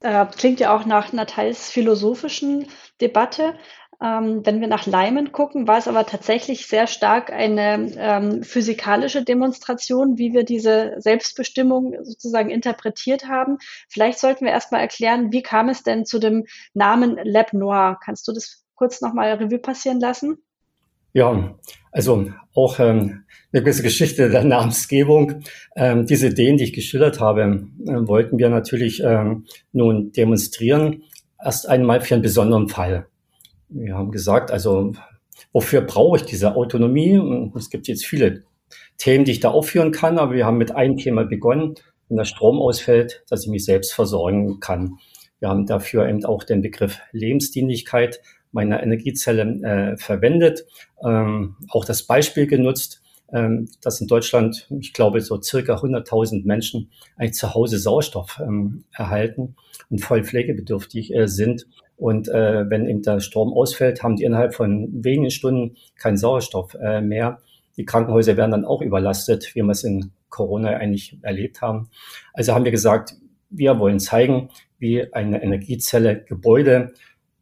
Äh, 0.00 0.26
klingt 0.36 0.60
ja 0.60 0.76
auch 0.76 0.86
nach 0.86 1.12
einer 1.12 1.26
teils 1.26 1.70
philosophischen 1.70 2.66
Debatte. 3.00 3.54
Ähm, 4.00 4.46
wenn 4.46 4.60
wir 4.60 4.68
nach 4.68 4.86
Lyman 4.86 5.32
gucken, 5.32 5.66
war 5.66 5.78
es 5.78 5.88
aber 5.88 6.06
tatsächlich 6.06 6.68
sehr 6.68 6.86
stark 6.86 7.32
eine 7.32 7.90
ähm, 7.96 8.42
physikalische 8.44 9.24
Demonstration, 9.24 10.18
wie 10.18 10.32
wir 10.32 10.44
diese 10.44 10.94
Selbstbestimmung 10.98 11.96
sozusagen 12.04 12.50
interpretiert 12.50 13.26
haben. 13.26 13.58
Vielleicht 13.88 14.20
sollten 14.20 14.44
wir 14.44 14.52
erstmal 14.52 14.82
erklären, 14.82 15.32
wie 15.32 15.42
kam 15.42 15.68
es 15.68 15.82
denn 15.82 16.04
zu 16.04 16.20
dem 16.20 16.46
Namen 16.74 17.18
Lab 17.24 17.52
Noir? 17.52 17.98
Kannst 18.04 18.28
du 18.28 18.32
das 18.32 18.64
kurz 18.78 19.00
nochmal 19.00 19.32
Revue 19.32 19.58
passieren 19.58 20.00
lassen? 20.00 20.38
Ja, 21.12 21.58
also 21.90 22.30
auch 22.54 22.78
ähm, 22.78 23.24
eine 23.52 23.62
gewisse 23.62 23.82
Geschichte 23.82 24.30
der 24.30 24.44
Namensgebung. 24.44 25.42
Ähm, 25.74 26.06
diese 26.06 26.28
Ideen, 26.28 26.58
die 26.58 26.64
ich 26.64 26.72
geschildert 26.72 27.18
habe, 27.18 27.66
äh, 27.86 28.06
wollten 28.06 28.38
wir 28.38 28.48
natürlich 28.50 29.02
ähm, 29.04 29.46
nun 29.72 30.12
demonstrieren. 30.12 31.02
Erst 31.42 31.68
einmal 31.68 32.00
für 32.00 32.14
einen 32.14 32.22
besonderen 32.22 32.68
Fall. 32.68 33.06
Wir 33.68 33.94
haben 33.94 34.10
gesagt, 34.12 34.50
also 34.50 34.92
wofür 35.52 35.80
brauche 35.80 36.18
ich 36.18 36.24
diese 36.24 36.56
Autonomie? 36.56 37.20
Es 37.56 37.70
gibt 37.70 37.88
jetzt 37.88 38.06
viele 38.06 38.44
Themen, 38.96 39.24
die 39.24 39.32
ich 39.32 39.40
da 39.40 39.50
aufführen 39.50 39.92
kann, 39.92 40.18
aber 40.18 40.34
wir 40.34 40.46
haben 40.46 40.58
mit 40.58 40.72
einem 40.72 40.96
Thema 40.96 41.24
begonnen. 41.24 41.74
Wenn 42.08 42.16
der 42.16 42.24
Strom 42.24 42.58
ausfällt, 42.58 43.22
dass 43.28 43.44
ich 43.44 43.50
mich 43.50 43.64
selbst 43.64 43.92
versorgen 43.92 44.60
kann. 44.60 44.98
Wir 45.40 45.48
haben 45.48 45.66
dafür 45.66 46.08
eben 46.08 46.24
auch 46.24 46.42
den 46.42 46.62
Begriff 46.62 47.00
Lebensdienlichkeit 47.12 48.20
meiner 48.52 48.82
Energiezelle 48.82 49.42
äh, 49.62 49.96
verwendet, 49.96 50.64
ähm, 51.04 51.56
auch 51.70 51.84
das 51.84 52.04
Beispiel 52.04 52.46
genutzt, 52.46 53.02
ähm, 53.32 53.68
dass 53.82 54.00
in 54.00 54.06
Deutschland, 54.06 54.66
ich 54.80 54.92
glaube, 54.92 55.20
so 55.20 55.40
circa 55.40 55.76
100.000 55.76 56.46
Menschen 56.46 56.90
eigentlich 57.16 57.34
zu 57.34 57.54
Hause 57.54 57.78
Sauerstoff 57.78 58.40
ähm, 58.42 58.84
erhalten 58.92 59.56
und 59.90 60.00
voll 60.00 60.24
pflegebedürftig 60.24 61.14
äh, 61.14 61.28
sind. 61.28 61.66
Und 61.96 62.28
äh, 62.28 62.70
wenn 62.70 62.86
eben 62.86 63.02
der 63.02 63.20
Strom 63.20 63.52
ausfällt, 63.52 64.02
haben 64.02 64.16
die 64.16 64.24
innerhalb 64.24 64.54
von 64.54 64.88
wenigen 65.04 65.30
Stunden 65.30 65.76
keinen 65.96 66.16
Sauerstoff 66.16 66.74
äh, 66.74 67.00
mehr. 67.00 67.40
Die 67.76 67.84
Krankenhäuser 67.84 68.36
werden 68.36 68.52
dann 68.52 68.64
auch 68.64 68.82
überlastet, 68.82 69.54
wie 69.54 69.62
wir 69.62 69.70
es 69.70 69.84
in 69.84 70.12
Corona 70.30 70.70
eigentlich 70.70 71.18
erlebt 71.22 71.60
haben. 71.60 71.90
Also 72.32 72.54
haben 72.54 72.64
wir 72.64 72.72
gesagt, 72.72 73.14
wir 73.50 73.78
wollen 73.78 74.00
zeigen, 74.00 74.50
wie 74.78 75.12
eine 75.12 75.42
Energiezelle 75.42 76.24
Gebäude 76.24 76.92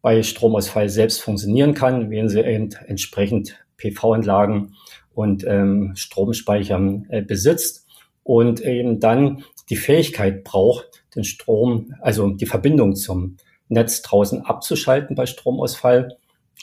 bei 0.03 0.23
Stromausfall 0.23 0.88
selbst 0.88 1.23
funktionieren 1.23 1.75
kann, 1.75 2.11
wenn 2.11 2.29
sie 2.29 2.41
eben 2.41 2.71
entsprechend 2.87 3.57
PV-Anlagen 3.76 4.75
und 5.15 5.45
ähm, 5.47 5.93
Stromspeichern 5.97 7.07
äh, 7.09 7.23
besitzt 7.23 7.87
und 8.23 8.61
eben 8.61 9.00
dann 9.00 9.45
die 9.71 9.76
Fähigkeit 9.76 10.45
braucht, 10.45 11.05
den 11.15 11.25
Strom, 11.25 11.95
also 12.00 12.31
die 12.31 12.47
Verbindung 12.47 12.95
zum 12.95 13.37
Netz 13.69 14.03
draußen 14.03 14.43
abzuschalten 14.43 15.17
bei 15.17 15.26
Stromausfall 15.26 16.17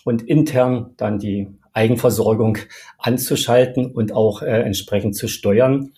und 0.06 0.22
intern 0.22 0.94
dann 0.98 1.20
die 1.20 1.48
Eigenversorgung 1.74 2.60
anzuschalten 2.98 3.92
und 3.92 4.14
auch 4.14 4.42
äh, 4.42 4.62
entsprechend 4.62 5.16
zu 5.16 5.28
steuern 5.28 5.92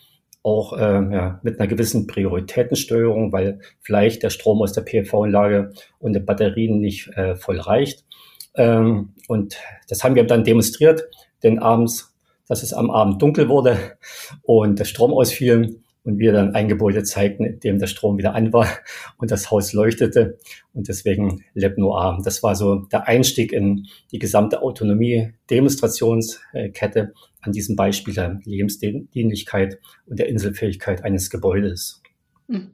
auch 0.45 0.73
äh, 0.73 0.81
ja, 0.81 1.39
mit 1.41 1.59
einer 1.59 1.67
gewissen 1.67 2.05
Prioritätensteuerung, 2.05 3.31
weil 3.31 3.59
vielleicht 3.81 4.21
der 4.21 4.29
Strom 4.29 4.61
aus 4.61 4.73
der 4.73 4.83
PV-Anlage 4.83 5.71
und 5.97 6.13
der 6.13 6.19
Batterien 6.19 6.79
nicht 6.79 7.07
äh, 7.17 7.35
voll 7.35 7.59
reicht. 7.59 8.05
Ähm, 8.53 9.15
und 9.27 9.57
das 9.89 10.03
haben 10.03 10.13
wir 10.13 10.23
dann 10.23 10.43
demonstriert, 10.43 11.09
denn 11.41 11.57
abends, 11.57 12.15
dass 12.47 12.61
es 12.61 12.73
am 12.73 12.91
Abend 12.91 13.19
dunkel 13.23 13.49
wurde 13.49 13.97
und 14.43 14.77
der 14.77 14.85
Strom 14.85 15.13
ausfiel 15.13 15.81
und 16.05 16.19
wir 16.19 16.31
dann 16.31 16.55
ein 16.55 16.69
Gebäude 16.69 17.03
zeigten, 17.03 17.43
in 17.43 17.59
dem 17.59 17.79
der 17.79 17.87
Strom 17.87 18.17
wieder 18.17 18.33
an 18.33 18.53
war 18.53 18.69
und 19.17 19.29
das 19.31 19.51
Haus 19.51 19.73
leuchtete 19.73 20.37
und 20.73 20.87
deswegen 20.87 21.43
Leb 21.53 21.77
Noir. 21.77 22.21
Das 22.23 22.41
war 22.43 22.55
so 22.55 22.85
der 22.85 23.05
Einstieg 23.07 23.51
in 23.51 23.87
die 24.11 24.19
gesamte 24.19 24.61
Autonomie-Demonstrationskette 24.61 27.11
an 27.41 27.51
diesem 27.51 27.75
Beispiel 27.75 28.13
der 28.13 28.39
Lebensdienlichkeit 28.45 29.79
und 30.05 30.19
der 30.19 30.29
Inselfähigkeit 30.29 31.03
eines 31.03 31.29
Gebäudes. 31.29 32.01
Hm. 32.47 32.71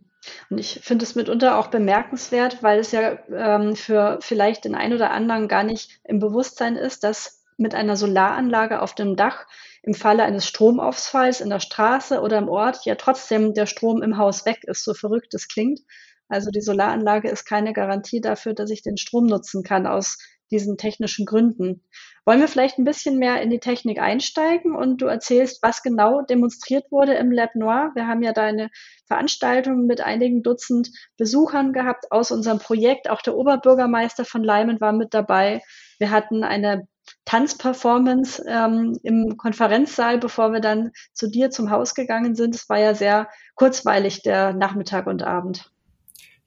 Und 0.50 0.59
ich 0.59 0.79
finde 0.83 1.03
es 1.03 1.15
mitunter 1.15 1.57
auch 1.57 1.67
bemerkenswert, 1.67 2.61
weil 2.61 2.79
es 2.79 2.91
ja 2.91 3.17
ähm, 3.33 3.75
für 3.75 4.19
vielleicht 4.21 4.65
den 4.65 4.75
einen 4.75 4.93
oder 4.93 5.11
anderen 5.11 5.47
gar 5.47 5.63
nicht 5.63 6.00
im 6.03 6.19
Bewusstsein 6.19 6.75
ist, 6.75 7.03
dass 7.03 7.43
mit 7.57 7.73
einer 7.73 7.95
Solaranlage 7.95 8.81
auf 8.81 8.93
dem 8.93 9.15
Dach 9.15 9.47
im 9.83 9.93
Falle 9.93 10.23
eines 10.23 10.45
Stromausfalls 10.45 11.41
in 11.41 11.50
der 11.50 11.59
Straße 11.59 12.21
oder 12.21 12.38
im 12.38 12.50
Ort 12.50 12.85
ja 12.85 12.95
trotzdem 12.95 13.53
der 13.53 13.65
Strom 13.65 14.01
im 14.01 14.17
Haus 14.17 14.45
weg 14.45 14.63
ist, 14.63 14.83
so 14.83 14.93
verrückt 14.93 15.33
es 15.33 15.47
klingt. 15.47 15.79
Also 16.27 16.51
die 16.51 16.61
Solaranlage 16.61 17.29
ist 17.29 17.45
keine 17.45 17.73
Garantie 17.73 18.21
dafür, 18.21 18.53
dass 18.53 18.69
ich 18.69 18.83
den 18.83 18.97
Strom 18.97 19.25
nutzen 19.25 19.63
kann 19.63 19.88
aus 19.88 20.17
diesen 20.51 20.77
technischen 20.77 21.25
Gründen. 21.25 21.83
Wollen 22.25 22.39
wir 22.39 22.47
vielleicht 22.47 22.77
ein 22.77 22.83
bisschen 22.83 23.17
mehr 23.17 23.41
in 23.41 23.50
die 23.50 23.59
Technik 23.59 24.00
einsteigen 24.00 24.75
und 24.75 25.01
du 25.01 25.07
erzählst, 25.07 25.63
was 25.63 25.81
genau 25.81 26.21
demonstriert 26.21 26.91
wurde 26.91 27.13
im 27.15 27.31
Lab 27.31 27.55
Noir? 27.55 27.91
Wir 27.95 28.05
haben 28.07 28.21
ja 28.21 28.33
da 28.33 28.43
eine 28.43 28.69
Veranstaltung 29.07 29.88
mit 29.88 30.01
einigen 30.01 30.43
Dutzend 30.43 30.89
Besuchern 31.17 31.73
gehabt 31.73 32.11
aus 32.11 32.31
unserem 32.31 32.59
Projekt. 32.59 33.09
Auch 33.09 33.21
der 33.21 33.35
Oberbürgermeister 33.35 34.25
von 34.25 34.43
Leimen 34.43 34.79
war 34.79 34.91
mit 34.91 35.13
dabei. 35.13 35.61
Wir 36.00 36.11
hatten 36.11 36.43
eine 36.43 36.88
Tanzperformance 37.25 38.44
ähm, 38.48 38.98
im 39.04 39.38
Konferenzsaal, 39.38 40.18
bevor 40.18 40.54
wir 40.54 40.60
dann 40.60 40.92
zu 41.13 41.30
dir 41.30 41.51
zum 41.51 41.70
Haus 41.70 41.94
gegangen 41.94 42.36
sind. 42.36 42.56
Es 42.56 42.68
war 42.70 42.80
ja 42.80 42.94
sehr 42.94 43.30
kurzweilig, 43.56 44.24
der 44.24 44.54
Nachmittag 44.54 45.08
und 45.08 45.24
Abend. 45.24 45.72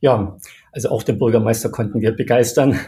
Ja, 0.00 0.36
also 0.72 0.90
auch 0.90 1.02
den 1.02 1.18
Bürgermeister 1.18 1.70
konnten 1.70 2.00
wir 2.00 2.12
begeistern. 2.12 2.78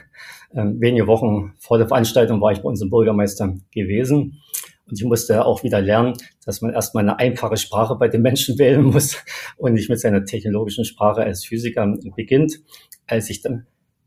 Ähm, 0.55 0.81
wenige 0.81 1.07
Wochen 1.07 1.55
vor 1.59 1.77
der 1.77 1.89
Veranstaltung 1.89 2.41
war 2.41 2.53
ich 2.53 2.59
bei 2.59 2.69
unserem 2.69 2.91
Bürgermeister 2.91 3.57
gewesen. 3.73 4.41
Und 4.89 4.99
ich 4.99 5.05
musste 5.05 5.45
auch 5.45 5.65
wieder 5.65 5.81
lernen, 5.81 6.15
dass 6.45 6.61
man 6.63 6.73
erstmal 6.73 7.03
eine 7.03 7.19
einfache 7.19 7.57
Sprache 7.57 7.97
bei 7.97 8.09
den 8.09 8.23
Menschen 8.23 8.59
wählen 8.59 8.85
muss 8.85 9.17
und 9.57 9.73
nicht 9.73 9.91
mit 9.91 10.01
seiner 10.01 10.25
technologischen 10.25 10.85
Sprache 10.85 11.23
als 11.23 11.45
Physiker 11.45 11.97
beginnt. 12.15 12.61
Als 13.07 13.29
ich 13.29 13.43
dann 13.43 13.67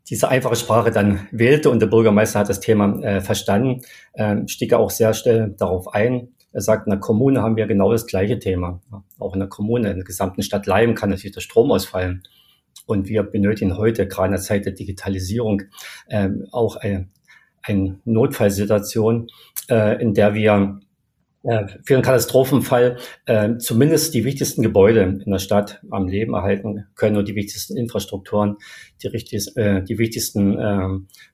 diese 0.09 0.29
einfache 0.29 0.55
Sprache 0.55 0.91
dann 0.91 1.27
wählte 1.31 1.69
und 1.69 1.79
der 1.79 1.87
Bürgermeister 1.87 2.39
hat 2.39 2.49
das 2.49 2.59
Thema 2.59 3.01
äh, 3.03 3.21
verstanden, 3.21 3.81
äh, 4.13 4.37
stieg 4.47 4.71
er 4.71 4.79
auch 4.79 4.89
sehr 4.89 5.13
schnell 5.13 5.55
darauf 5.57 5.93
ein. 5.93 6.29
Er 6.51 6.61
sagt, 6.61 6.87
in 6.87 6.91
der 6.91 6.99
Kommune 6.99 7.43
haben 7.43 7.57
wir 7.57 7.67
genau 7.67 7.91
das 7.91 8.07
gleiche 8.07 8.39
Thema. 8.39 8.81
Auch 9.19 9.33
in 9.33 9.39
der 9.39 9.49
Kommune, 9.49 9.91
in 9.91 9.97
der 9.97 10.05
gesamten 10.05 10.41
Stadt 10.41 10.65
Leim 10.65 10.95
kann 10.95 11.11
natürlich 11.11 11.35
der 11.35 11.41
Strom 11.41 11.71
ausfallen. 11.71 12.23
Und 12.87 13.07
wir 13.07 13.21
benötigen 13.21 13.77
heute, 13.77 14.07
gerade 14.07 14.27
in 14.27 14.31
der 14.31 14.41
Zeit 14.41 14.65
der 14.65 14.73
Digitalisierung, 14.73 15.61
äh, 16.07 16.29
auch 16.51 16.75
eine, 16.77 17.07
eine 17.61 17.99
Notfallsituation, 18.03 19.27
äh, 19.69 20.01
in 20.01 20.15
der 20.15 20.33
wir 20.33 20.79
äh, 20.81 20.88
für 21.41 21.93
einen 21.93 22.03
Katastrophenfall 22.03 22.97
äh, 23.25 23.57
zumindest 23.57 24.13
die 24.13 24.25
wichtigsten 24.25 24.61
Gebäude 24.61 25.21
in 25.25 25.31
der 25.31 25.39
Stadt 25.39 25.81
am 25.89 26.07
Leben 26.07 26.33
erhalten 26.33 26.87
können 26.95 27.15
und 27.15 27.29
die 27.29 27.35
wichtigsten 27.35 27.77
Infrastrukturen, 27.77 28.57
die, 29.01 29.07
richtig, 29.07 29.55
äh, 29.55 29.81
die 29.81 29.97
wichtigsten 29.97 30.59
äh, 30.59 30.87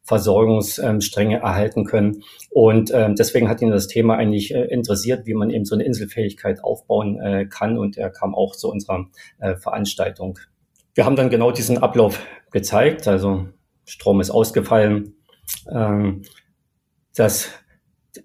Versorgungsstränge 0.04 1.38
erhalten 1.38 1.86
können. 1.86 2.24
Und 2.52 2.92
äh, 2.92 3.14
deswegen 3.16 3.50
hat 3.50 3.62
ihn 3.64 3.72
das 3.72 3.88
Thema 3.88 4.16
eigentlich 4.16 4.54
äh, 4.54 4.66
interessiert, 4.66 5.26
wie 5.26 5.34
man 5.34 5.50
eben 5.50 5.66
so 5.66 5.74
eine 5.74 5.84
Inselfähigkeit 5.84 6.64
aufbauen 6.64 7.20
äh, 7.20 7.48
kann. 7.48 7.80
Und 7.80 7.98
er 7.98 8.12
kam 8.12 8.36
auch 8.36 8.56
zu 8.56 8.70
unserer 8.70 9.08
äh, 9.40 9.56
Veranstaltung. 9.56 10.38
Wir 10.94 11.06
haben 11.06 11.16
dann 11.16 11.32
genau 11.32 11.50
diesen 11.50 11.80
Ablauf 11.80 12.24
gezeigt. 12.52 13.08
Also 13.08 13.48
Strom 13.86 14.22
ist 14.22 14.30
ausgefallen. 14.30 15.16
Ähm, 15.68 16.22
das 17.16 17.50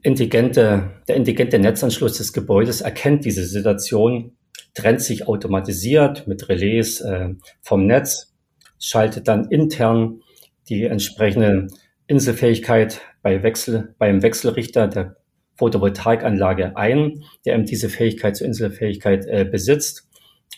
intelligente, 0.03 0.91
der 1.09 1.17
intelligente 1.17 1.59
Netzanschluss 1.59 2.19
des 2.19 2.33
Gebäudes 2.33 2.81
erkennt 2.81 3.25
diese 3.25 3.45
Situation, 3.45 4.37
trennt 4.75 5.01
sich 5.01 5.27
automatisiert 5.27 6.27
mit 6.27 6.49
Relais 6.49 7.01
äh, 7.01 7.31
vom 7.63 7.87
Netz, 7.87 8.35
schaltet 8.79 9.29
dann 9.29 9.49
intern 9.51 10.21
die 10.69 10.85
entsprechende 10.85 11.69
Inselfähigkeit 12.07 13.01
bei 13.23 13.43
Wechsel, 13.43 13.95
beim 13.99 14.23
Wechselrichter 14.23 14.89
der 14.89 15.17
Photovoltaikanlage 15.57 16.77
ein, 16.77 17.23
der 17.45 17.55
eben 17.55 17.67
diese 17.67 17.89
Fähigkeit 17.89 18.37
zur 18.37 18.47
Inselfähigkeit 18.47 19.27
äh, 19.27 19.45
besitzt. 19.45 20.09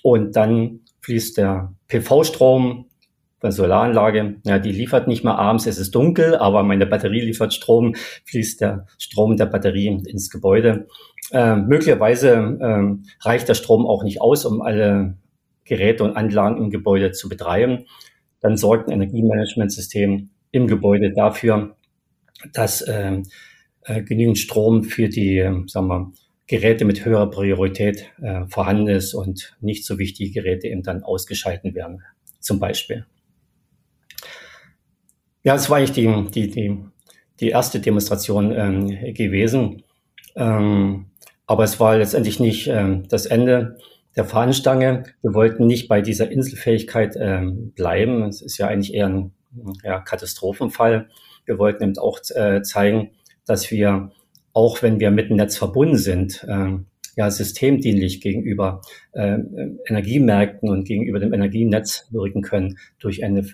Und 0.03 0.37
dann 0.37 0.81
fließt 1.01 1.39
der 1.39 1.75
PV-Strom 1.89 2.87
bei 3.43 3.51
Solaranlage, 3.51 4.37
ja, 4.45 4.59
die 4.59 4.73
liefert 4.73 5.09
nicht 5.09 5.25
mal 5.25 5.35
abends, 5.35 5.67
es 5.67 5.79
ist 5.79 5.95
dunkel, 5.95 6.37
aber 6.37 6.63
meine 6.63 6.87
Batterie 6.87 7.21
liefert 7.21 7.53
Strom, 7.53 7.95
fließt 8.25 8.61
der 8.61 8.87
Strom 8.99 9.37
der 9.37 9.47
Batterie 9.47 9.89
ins 9.89 10.31
Gebäude. 10.31 10.87
Ähm, 11.33 11.67
möglicherweise 11.67 12.59
ähm, 12.63 13.05
reicht 13.21 13.49
der 13.49 13.55
Strom 13.55 13.85
auch 13.85 14.05
nicht 14.05 14.21
aus, 14.21 14.45
um 14.45 14.63
alle 14.63 15.17
Geräte 15.65 16.05
und 16.05 16.17
Anlagen 16.17 16.63
im 16.63 16.71
Gebäude 16.71 17.13
zu 17.13 17.29
betreiben. 17.29 17.87
Dann 18.41 18.57
sorgt 18.57 18.89
ein 18.89 18.93
Energiemanagementsystem 18.93 20.31
im 20.53 20.67
Gebäude 20.67 21.13
dafür, 21.13 21.77
dass 22.53 22.87
ähm, 22.89 23.25
äh, 23.85 24.03
genügend 24.03 24.39
Strom 24.39 24.85
für 24.85 25.09
die, 25.09 25.39
äh, 25.39 25.53
sagen 25.67 25.89
wir, 25.89 26.13
Geräte 26.47 26.85
mit 26.85 27.05
höherer 27.05 27.31
Priorität 27.31 28.13
äh, 28.21 28.47
vorhanden 28.47 28.89
ist 28.89 29.15
und 29.15 29.57
nicht 29.61 29.85
so 29.85 29.99
wichtige 29.99 30.31
Geräte 30.31 30.69
eben 30.69 30.83
dann 30.83 31.03
ausgeschalten 31.03 31.75
werden, 31.75 32.03
zum 32.41 32.61
Beispiel. 32.61 33.07
Ja, 35.45 35.55
das 35.55 35.69
war 35.71 35.79
eigentlich 35.79 35.93
die, 35.93 36.31
die, 36.31 36.51
die, 36.51 36.79
die 37.41 37.49
erste 37.49 37.81
Demonstration 37.81 38.53
ähm, 38.53 39.15
gewesen. 39.15 39.83
Ähm, 40.37 41.07
aber 41.47 41.65
es 41.65 41.81
war 41.81 41.99
letztendlich 41.99 42.41
nicht 42.41 42.69
ähm, 42.69 43.09
das 43.09 43.27
Ende 43.27 43.77
der 44.17 44.25
Fahnenstange. 44.25 45.05
Wir 45.23 45.35
wollten 45.35 45.67
nicht 45.67 45.89
bei 45.89 46.01
dieser 46.01 46.31
Inselfähigkeit 46.31 47.17
ähm, 47.19 47.73
bleiben. 47.75 48.23
Es 48.25 48.41
ist 48.41 48.59
ja 48.59 48.69
eigentlich 48.69 48.95
eher 48.95 49.09
ein 49.09 49.33
ja, 49.83 50.01
Katastrophenfall. 50.01 51.09
Wir 51.45 51.59
wollten 51.59 51.83
eben 51.83 51.99
auch 51.99 52.21
äh, 52.35 52.63
zeigen, 52.63 53.11
dass 53.45 53.71
wir, 53.71 54.13
auch 54.53 54.83
wenn 54.83 55.01
wir 55.01 55.11
mit 55.11 55.31
dem 55.31 55.37
Netz 55.37 55.57
verbunden 55.57 55.97
sind, 55.97 56.45
äh, 56.49 56.79
ja, 57.17 57.31
systemdienlich 57.31 58.21
gegenüber 58.21 58.81
äh, 59.13 59.39
Energiemärkten 59.87 60.71
und 60.71 60.85
gegenüber 60.85 61.19
dem 61.19 61.35
Energienetz 61.35 62.07
wirken 62.11 62.43
können 62.43 62.79
durch 62.99 63.25
eine 63.25 63.47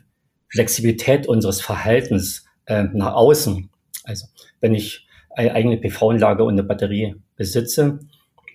Flexibilität 0.51 1.27
unseres 1.27 1.61
Verhaltens 1.61 2.45
äh, 2.67 2.85
nach 2.93 3.15
außen. 3.15 3.71
Also 4.05 4.27
wenn 4.61 4.75
ich 4.75 5.07
eine 5.31 5.55
eigene 5.55 5.77
PV-Anlage 5.77 6.45
und 6.45 6.55
eine 6.55 6.65
Batterie 6.65 7.17
besitze, 7.37 8.01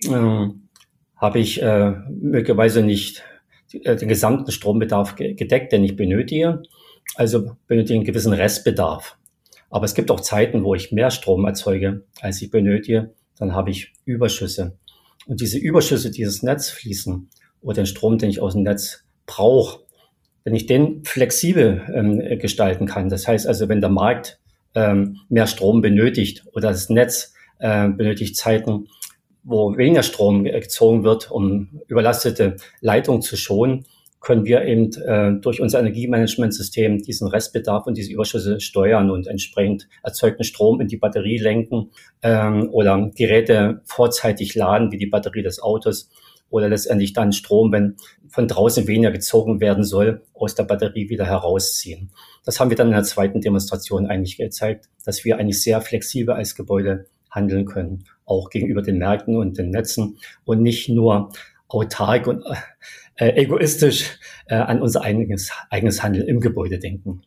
äh, 0.04 0.48
habe 1.16 1.38
ich 1.38 1.62
äh, 1.62 1.92
möglicherweise 2.08 2.82
nicht 2.82 3.22
äh, 3.72 3.96
den 3.96 4.08
gesamten 4.08 4.50
Strombedarf 4.50 5.16
gedeckt, 5.16 5.72
den 5.72 5.84
ich 5.84 5.96
benötige. 5.96 6.62
Also 7.14 7.56
benötige 7.66 7.94
einen 7.94 8.04
gewissen 8.04 8.32
Restbedarf. 8.32 9.16
Aber 9.70 9.84
es 9.84 9.94
gibt 9.94 10.10
auch 10.10 10.20
Zeiten, 10.20 10.64
wo 10.64 10.74
ich 10.74 10.92
mehr 10.92 11.10
Strom 11.10 11.44
erzeuge, 11.44 12.04
als 12.20 12.40
ich 12.42 12.50
benötige. 12.50 13.14
Dann 13.38 13.54
habe 13.54 13.70
ich 13.70 13.92
Überschüsse. 14.04 14.78
Und 15.26 15.40
diese 15.40 15.58
Überschüsse, 15.58 16.10
die 16.10 16.22
ins 16.22 16.42
Netz 16.42 16.70
fließen 16.70 17.28
oder 17.62 17.76
den 17.76 17.86
Strom, 17.86 18.18
den 18.18 18.30
ich 18.30 18.40
aus 18.40 18.52
dem 18.52 18.62
Netz 18.62 19.04
brauche, 19.26 19.83
wenn 20.44 20.54
ich 20.54 20.66
den 20.66 21.04
flexibel 21.04 21.82
ähm, 21.94 22.38
gestalten 22.38 22.86
kann, 22.86 23.08
das 23.08 23.26
heißt 23.26 23.46
also, 23.46 23.68
wenn 23.68 23.80
der 23.80 23.90
Markt 23.90 24.38
ähm, 24.74 25.20
mehr 25.28 25.46
Strom 25.46 25.80
benötigt 25.80 26.44
oder 26.52 26.68
das 26.68 26.90
Netz 26.90 27.34
äh, 27.58 27.88
benötigt 27.88 28.36
Zeiten, 28.36 28.88
wo 29.42 29.76
weniger 29.76 30.02
Strom 30.02 30.44
gezogen 30.44 31.04
wird, 31.04 31.30
um 31.30 31.80
überlastete 31.86 32.56
Leitungen 32.80 33.22
zu 33.22 33.36
schonen, 33.36 33.86
können 34.24 34.46
wir 34.46 34.64
eben 34.64 34.90
äh, 35.02 35.38
durch 35.40 35.60
unser 35.60 35.80
Energiemanagementsystem 35.80 37.02
diesen 37.02 37.28
Restbedarf 37.28 37.86
und 37.86 37.96
diese 37.96 38.10
Überschüsse 38.10 38.58
steuern 38.58 39.10
und 39.10 39.26
entsprechend 39.26 39.86
erzeugten 40.02 40.44
Strom 40.44 40.80
in 40.80 40.88
die 40.88 40.96
Batterie 40.96 41.36
lenken 41.38 41.90
ähm, 42.22 42.70
oder 42.72 43.10
Geräte 43.14 43.82
vorzeitig 43.84 44.54
laden, 44.54 44.90
wie 44.90 44.98
die 44.98 45.06
Batterie 45.06 45.42
des 45.42 45.62
Autos 45.62 46.10
oder 46.50 46.68
letztendlich 46.68 47.12
dann 47.12 47.32
Strom, 47.32 47.72
wenn 47.72 47.96
von 48.28 48.48
draußen 48.48 48.86
weniger 48.86 49.10
gezogen 49.10 49.60
werden 49.60 49.84
soll, 49.84 50.22
aus 50.34 50.54
der 50.54 50.64
Batterie 50.64 51.08
wieder 51.08 51.26
herausziehen. 51.26 52.10
Das 52.44 52.60
haben 52.60 52.70
wir 52.70 52.76
dann 52.76 52.88
in 52.88 52.94
der 52.94 53.04
zweiten 53.04 53.40
Demonstration 53.40 54.06
eigentlich 54.06 54.36
gezeigt, 54.36 54.88
dass 55.04 55.24
wir 55.24 55.38
eigentlich 55.38 55.62
sehr 55.62 55.80
flexibel 55.80 56.34
als 56.34 56.54
Gebäude 56.54 57.06
handeln 57.30 57.64
können, 57.64 58.04
auch 58.24 58.50
gegenüber 58.50 58.82
den 58.82 58.98
Märkten 58.98 59.36
und 59.36 59.58
den 59.58 59.70
Netzen 59.70 60.18
und 60.44 60.62
nicht 60.62 60.88
nur 60.88 61.30
autark 61.68 62.26
und 62.26 62.44
äh, 63.16 63.30
egoistisch 63.40 64.18
äh, 64.46 64.54
an 64.54 64.80
unser 64.80 65.02
eigenes, 65.02 65.50
eigenes 65.70 66.02
Handeln 66.02 66.28
im 66.28 66.40
Gebäude 66.40 66.78
denken. 66.78 67.22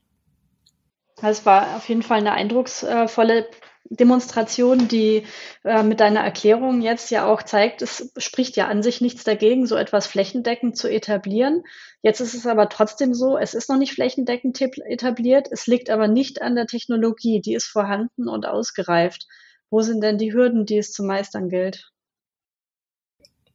Das 1.20 1.46
war 1.46 1.76
auf 1.76 1.90
jeden 1.90 2.04
Fall 2.04 2.20
eine 2.20 2.34
eindrucksvolle 2.34 3.48
Demonstration, 3.90 4.88
die 4.88 5.24
äh, 5.64 5.84
mit 5.84 6.00
deiner 6.00 6.22
Erklärung 6.22 6.82
jetzt 6.82 7.10
ja 7.10 7.26
auch 7.26 7.44
zeigt, 7.44 7.82
es 7.82 8.12
spricht 8.18 8.58
ja 8.58 8.68
an 8.68 8.84
sich 8.84 9.02
nichts 9.02 9.24
dagegen, 9.24 9.66
so 9.66 9.76
etwas 9.76 10.08
flächendeckend 10.08 10.78
zu 10.78 10.90
etablieren. 10.90 11.64
Jetzt 12.02 12.20
ist 12.20 12.34
es 12.34 12.46
aber 12.46 12.70
trotzdem 12.70 13.14
so, 13.14 13.38
es 13.38 13.54
ist 13.54 13.70
noch 13.70 13.78
nicht 13.78 13.94
flächendeckend 13.94 14.60
etabliert, 14.62 15.48
es 15.52 15.68
liegt 15.68 15.90
aber 15.90 16.08
nicht 16.08 16.42
an 16.42 16.56
der 16.56 16.68
Technologie, 16.68 17.42
die 17.42 17.54
ist 17.54 17.68
vorhanden 17.68 18.28
und 18.28 18.46
ausgereift. 18.46 19.28
Wo 19.70 19.82
sind 19.82 20.02
denn 20.02 20.18
die 20.18 20.34
Hürden, 20.34 20.66
die 20.66 20.78
es 20.78 20.92
zu 20.92 21.04
meistern 21.04 21.50
gilt? 21.50 21.92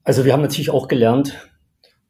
Also 0.05 0.25
wir 0.25 0.33
haben 0.33 0.43
natürlich 0.43 0.71
auch 0.71 0.89
gelernt, 0.89 1.49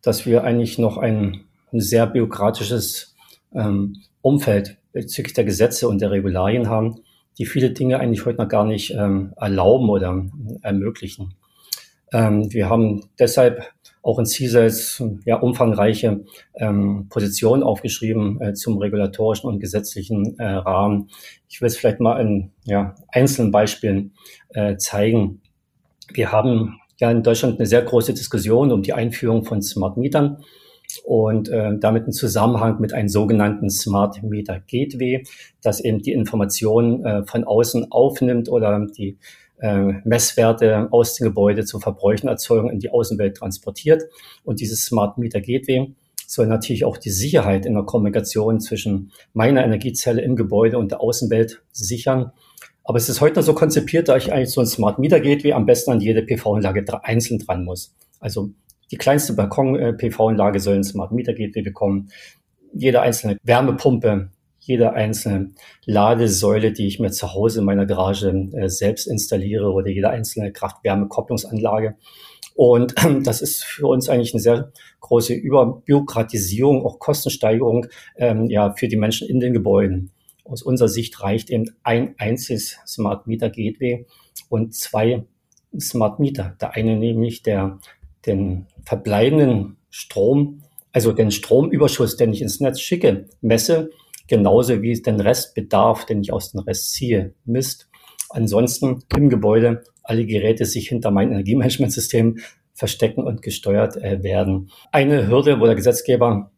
dass 0.00 0.26
wir 0.26 0.44
eigentlich 0.44 0.78
noch 0.78 0.96
ein, 0.96 1.44
ein 1.72 1.80
sehr 1.80 2.06
bürokratisches 2.06 3.14
ähm, 3.54 4.02
Umfeld 4.22 4.78
bezüglich 4.92 5.34
der 5.34 5.44
Gesetze 5.44 5.88
und 5.88 6.00
der 6.00 6.10
Regularien 6.10 6.68
haben, 6.68 7.02
die 7.38 7.46
viele 7.46 7.70
Dinge 7.70 7.98
eigentlich 7.98 8.26
heute 8.26 8.38
noch 8.38 8.48
gar 8.48 8.64
nicht 8.64 8.92
ähm, 8.92 9.32
erlauben 9.36 9.88
oder 9.88 10.24
ermöglichen. 10.62 11.34
Ähm, 12.12 12.52
wir 12.52 12.68
haben 12.68 13.04
deshalb 13.18 13.70
auch 14.02 14.18
in 14.18 14.26
CISAs 14.26 15.02
ja 15.24 15.36
umfangreiche 15.36 16.24
ähm, 16.56 17.06
Positionen 17.08 17.62
aufgeschrieben 17.62 18.40
äh, 18.40 18.52
zum 18.52 18.78
regulatorischen 18.78 19.48
und 19.48 19.60
gesetzlichen 19.60 20.38
äh, 20.38 20.44
Rahmen. 20.44 21.08
Ich 21.48 21.60
will 21.60 21.68
es 21.68 21.76
vielleicht 21.76 22.00
mal 22.00 22.20
in 22.20 22.50
ja, 22.64 22.94
einzelnen 23.08 23.52
Beispielen 23.52 24.12
äh, 24.50 24.76
zeigen. 24.76 25.40
Wir 26.12 26.32
haben 26.32 26.80
ja 26.98 27.10
in 27.10 27.22
Deutschland 27.22 27.58
eine 27.58 27.66
sehr 27.66 27.82
große 27.82 28.12
Diskussion 28.12 28.72
um 28.72 28.82
die 28.82 28.92
Einführung 28.92 29.44
von 29.44 29.62
Smart 29.62 29.96
Mietern 29.96 30.42
und 31.04 31.48
äh, 31.48 31.78
damit 31.78 32.04
einen 32.04 32.12
Zusammenhang 32.12 32.80
mit 32.80 32.92
einem 32.92 33.08
sogenannten 33.08 33.70
Smart 33.70 34.22
Meter 34.22 34.60
Gateway, 34.60 35.24
das 35.62 35.80
eben 35.80 36.00
die 36.00 36.12
Informationen 36.12 37.04
äh, 37.04 37.24
von 37.24 37.44
außen 37.44 37.90
aufnimmt 37.90 38.48
oder 38.48 38.86
die 38.96 39.18
äh, 39.60 39.92
Messwerte 40.04 40.88
aus 40.90 41.14
den 41.14 41.28
Gebäuden 41.28 41.66
zur 41.66 41.80
Verbräuchenerzeugung 41.80 42.70
in 42.70 42.80
die 42.80 42.90
Außenwelt 42.90 43.36
transportiert. 43.36 44.02
Und 44.44 44.60
dieses 44.60 44.84
Smart 44.84 45.18
Meter 45.18 45.40
Gateway 45.40 45.94
soll 46.26 46.46
natürlich 46.46 46.84
auch 46.84 46.96
die 46.96 47.10
Sicherheit 47.10 47.66
in 47.66 47.74
der 47.74 47.84
Kommunikation 47.84 48.60
zwischen 48.60 49.12
meiner 49.32 49.64
Energiezelle 49.64 50.22
im 50.22 50.36
Gebäude 50.36 50.78
und 50.78 50.90
der 50.90 51.00
Außenwelt 51.00 51.62
sichern. 51.72 52.32
Aber 52.84 52.98
es 52.98 53.08
ist 53.08 53.20
heute 53.20 53.36
noch 53.36 53.46
so 53.46 53.54
konzipiert, 53.54 54.08
da 54.08 54.16
ich 54.16 54.32
eigentlich 54.32 54.50
so 54.50 54.60
ein 54.60 54.66
Smart 54.66 54.98
Meter 54.98 55.20
Gateway 55.20 55.52
am 55.52 55.66
besten 55.66 55.92
an 55.92 56.00
jede 56.00 56.22
PV-Anlage 56.22 56.84
einzeln 57.04 57.38
dran 57.38 57.64
muss. 57.64 57.94
Also 58.18 58.50
die 58.92 58.98
kleinste 58.98 59.32
Balkon-PV-Anlage 59.32 60.60
soll 60.60 60.76
ein 60.76 60.84
Smart 60.84 61.12
Meter 61.12 61.32
Gateway 61.32 61.62
bekommen. 61.62 62.10
Jede 62.74 63.00
einzelne 63.00 63.38
Wärmepumpe, 63.42 64.30
jede 64.60 64.92
einzelne 64.92 65.52
Ladesäule, 65.86 66.72
die 66.72 66.86
ich 66.86 67.00
mir 67.00 67.10
zu 67.10 67.32
Hause 67.32 67.60
in 67.60 67.64
meiner 67.64 67.86
Garage 67.86 68.28
äh, 68.52 68.68
selbst 68.68 69.06
installiere 69.06 69.72
oder 69.72 69.88
jede 69.88 70.10
einzelne 70.10 70.52
Kraft-Wärme-Kopplungsanlage. 70.52 71.96
Und 72.54 72.94
das 73.24 73.40
ist 73.40 73.64
für 73.64 73.86
uns 73.86 74.10
eigentlich 74.10 74.34
eine 74.34 74.42
sehr 74.42 74.72
große 75.00 75.32
Überbürokratisierung, 75.32 76.84
auch 76.84 76.98
Kostensteigerung 76.98 77.86
ähm, 78.16 78.50
ja, 78.50 78.74
für 78.74 78.88
die 78.88 78.96
Menschen 78.96 79.26
in 79.26 79.40
den 79.40 79.54
Gebäuden. 79.54 80.12
Aus 80.44 80.62
unserer 80.62 80.88
Sicht 80.88 81.22
reicht 81.22 81.48
eben 81.48 81.70
ein 81.82 82.14
einziges 82.18 82.78
Smart 82.86 83.26
Meter 83.26 83.48
Gateway 83.48 84.06
und 84.50 84.74
zwei 84.74 85.24
Smart 85.80 86.20
Meter. 86.20 86.56
Der 86.60 86.72
eine 86.74 86.96
nämlich, 86.96 87.42
der 87.42 87.78
den 88.26 88.66
verbleibenden 88.84 89.76
Strom, 89.90 90.62
also 90.92 91.12
den 91.12 91.30
Stromüberschuss, 91.30 92.16
den 92.16 92.32
ich 92.32 92.42
ins 92.42 92.60
Netz 92.60 92.80
schicke, 92.80 93.26
messe, 93.40 93.90
genauso 94.28 94.82
wie 94.82 94.92
den 95.02 95.20
Restbedarf, 95.20 96.06
den 96.06 96.20
ich 96.22 96.32
aus 96.32 96.52
dem 96.52 96.60
Rest 96.60 96.92
ziehe, 96.92 97.34
misst. 97.44 97.88
Ansonsten 98.30 99.02
im 99.16 99.28
Gebäude 99.28 99.84
alle 100.02 100.26
Geräte 100.26 100.64
sich 100.64 100.88
hinter 100.88 101.10
mein 101.10 101.30
Energiemanagementsystem 101.30 102.38
verstecken 102.74 103.24
und 103.24 103.42
gesteuert 103.42 103.96
äh, 103.96 104.22
werden. 104.22 104.70
Eine 104.90 105.28
Hürde, 105.28 105.60
wo 105.60 105.66
der 105.66 105.74
Gesetzgeber 105.74 106.50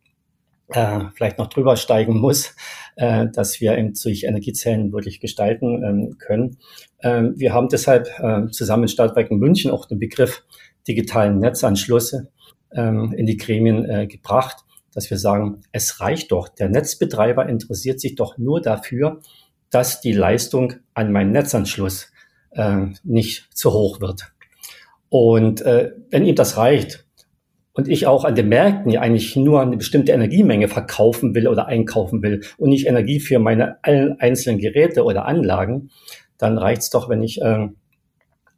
äh, 0.68 1.00
vielleicht 1.14 1.38
noch 1.38 1.48
drüber 1.48 1.76
steigen 1.76 2.18
muss, 2.18 2.54
äh, 2.96 3.26
dass 3.32 3.60
wir 3.60 3.76
eben 3.76 3.92
durch 4.00 4.24
Energiezellen 4.24 4.92
wirklich 4.92 5.20
gestalten 5.20 5.82
ähm, 5.82 6.16
können. 6.18 6.58
Ähm, 7.02 7.34
wir 7.36 7.52
haben 7.52 7.68
deshalb 7.68 8.08
äh, 8.18 8.46
zusammen 8.50 8.88
in 8.88 9.38
München 9.38 9.70
auch 9.70 9.86
den 9.86 9.98
Begriff 9.98 10.44
digitalen 10.86 11.38
Netzanschlüsse 11.38 12.30
ähm, 12.72 13.12
in 13.16 13.26
die 13.26 13.36
Gremien 13.36 13.88
äh, 13.88 14.06
gebracht, 14.06 14.64
dass 14.92 15.10
wir 15.10 15.18
sagen, 15.18 15.62
es 15.72 16.00
reicht 16.00 16.32
doch. 16.32 16.48
Der 16.48 16.68
Netzbetreiber 16.68 17.48
interessiert 17.48 18.00
sich 18.00 18.14
doch 18.14 18.38
nur 18.38 18.60
dafür, 18.60 19.20
dass 19.70 20.00
die 20.00 20.12
Leistung 20.12 20.74
an 20.94 21.12
meinem 21.12 21.32
Netzanschluss 21.32 22.12
äh, 22.52 22.86
nicht 23.02 23.48
zu 23.52 23.72
hoch 23.72 24.00
wird. 24.00 24.32
Und 25.08 25.62
äh, 25.62 25.92
wenn 26.10 26.24
ihm 26.24 26.36
das 26.36 26.56
reicht 26.56 27.06
und 27.72 27.88
ich 27.88 28.06
auch 28.06 28.24
an 28.24 28.36
den 28.36 28.48
Märkten 28.48 28.90
ja 28.90 29.00
eigentlich 29.00 29.34
nur 29.36 29.60
eine 29.60 29.76
bestimmte 29.76 30.12
Energiemenge 30.12 30.68
verkaufen 30.68 31.34
will 31.34 31.48
oder 31.48 31.66
einkaufen 31.66 32.22
will 32.22 32.42
und 32.56 32.70
nicht 32.70 32.86
Energie 32.86 33.20
für 33.20 33.38
meine 33.38 33.78
einzelnen 33.82 34.58
Geräte 34.58 35.04
oder 35.04 35.26
Anlagen, 35.26 35.90
dann 36.38 36.58
reicht 36.58 36.82
es 36.82 36.90
doch, 36.90 37.08
wenn 37.08 37.22
ich 37.22 37.40
äh, 37.42 37.68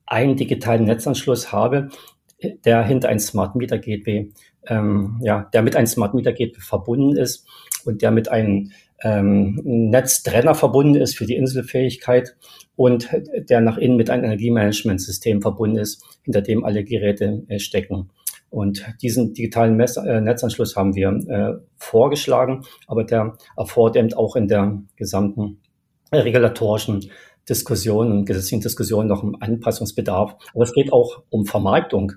einen 0.07 0.37
digitalen 0.37 0.85
Netzanschluss 0.85 1.53
habe, 1.53 1.89
der 2.43 2.85
hinter 2.85 3.09
ein 3.09 3.21
Smart 3.21 3.57
Meter 3.57 3.79
Gateway, 3.79 4.33
ähm, 4.67 5.21
ja, 5.23 5.49
der 5.53 5.63
mit 5.63 5.77
einem 5.77 5.87
Smart 5.87 6.15
Meter 6.15 6.33
Gateway 6.33 6.61
verbunden 6.61 7.17
ist 7.17 7.47
und 7.85 8.03
der 8.03 8.11
mit 8.11 8.29
einem 8.31 8.71
ähm, 9.03 9.61
Netztrenner 9.65 10.55
verbunden 10.55 10.97
ist 10.97 11.17
für 11.17 11.27
die 11.27 11.37
Inselfähigkeit 11.37 12.37
und 12.77 13.09
der 13.49 13.61
nach 13.61 13.79
innen 13.79 13.97
mit 13.97 14.11
einem 14.11 14.25
Energiemanagementsystem 14.25 15.43
verbunden 15.43 15.79
ist, 15.79 16.03
hinter 16.23 16.43
dem 16.43 16.65
alle 16.65 16.85
Geräte 16.85 17.45
äh, 17.49 17.59
stecken. 17.59 18.11
Und 18.49 18.87
diesen 19.03 19.35
digitalen 19.35 19.77
Mess 19.77 19.97
äh, 19.97 20.21
Netzanschluss 20.21 20.77
haben 20.77 20.95
wir 20.95 21.09
äh, 21.29 21.61
vorgeschlagen, 21.77 22.65
aber 22.87 23.05
der 23.05 23.37
erfordert 23.57 23.97
eben 23.97 24.15
auch 24.15 24.37
in 24.37 24.49
der 24.49 24.83
gesamten 24.97 25.61
regulatorischen 26.13 27.11
Diskussion 27.49 28.13
und 28.13 28.25
gesetzlichen 28.25 28.63
Diskussion 28.63 29.07
noch 29.07 29.23
einen 29.23 29.41
Anpassungsbedarf. 29.41 30.37
Aber 30.55 30.65
es 30.65 30.73
geht 30.73 30.93
auch 30.93 31.23
um 31.31 31.47
Vermarktung. 31.47 32.13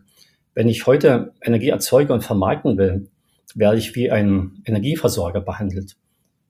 Wenn 0.54 0.68
ich 0.68 0.88
heute 0.88 1.34
Energie 1.44 1.70
erzeuge 1.70 2.14
und 2.14 2.24
vermarkten 2.24 2.78
will, 2.78 3.08
werde 3.56 3.78
ich 3.78 3.96
wie 3.96 4.12
ein 4.12 4.62
Energieversorger 4.66 5.42
behandelt. 5.42 5.96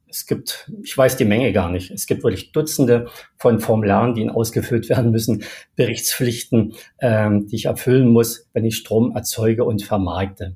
es 0.07 0.25
gibt, 0.25 0.71
ich 0.81 0.97
weiß 0.97 1.17
die 1.17 1.25
Menge 1.25 1.53
gar 1.53 1.69
nicht. 1.69 1.91
Es 1.91 2.07
gibt 2.07 2.23
wirklich 2.23 2.51
Dutzende 2.51 3.07
von 3.37 3.59
Formularen, 3.59 4.15
die 4.15 4.27
ausgefüllt 4.29 4.89
werden 4.89 5.11
müssen, 5.11 5.43
Berichtspflichten, 5.75 6.73
ähm, 6.99 7.47
die 7.47 7.55
ich 7.55 7.65
erfüllen 7.65 8.07
muss, 8.07 8.49
wenn 8.53 8.65
ich 8.65 8.75
Strom 8.77 9.15
erzeuge 9.15 9.63
und 9.65 9.83
vermarkte. 9.83 10.55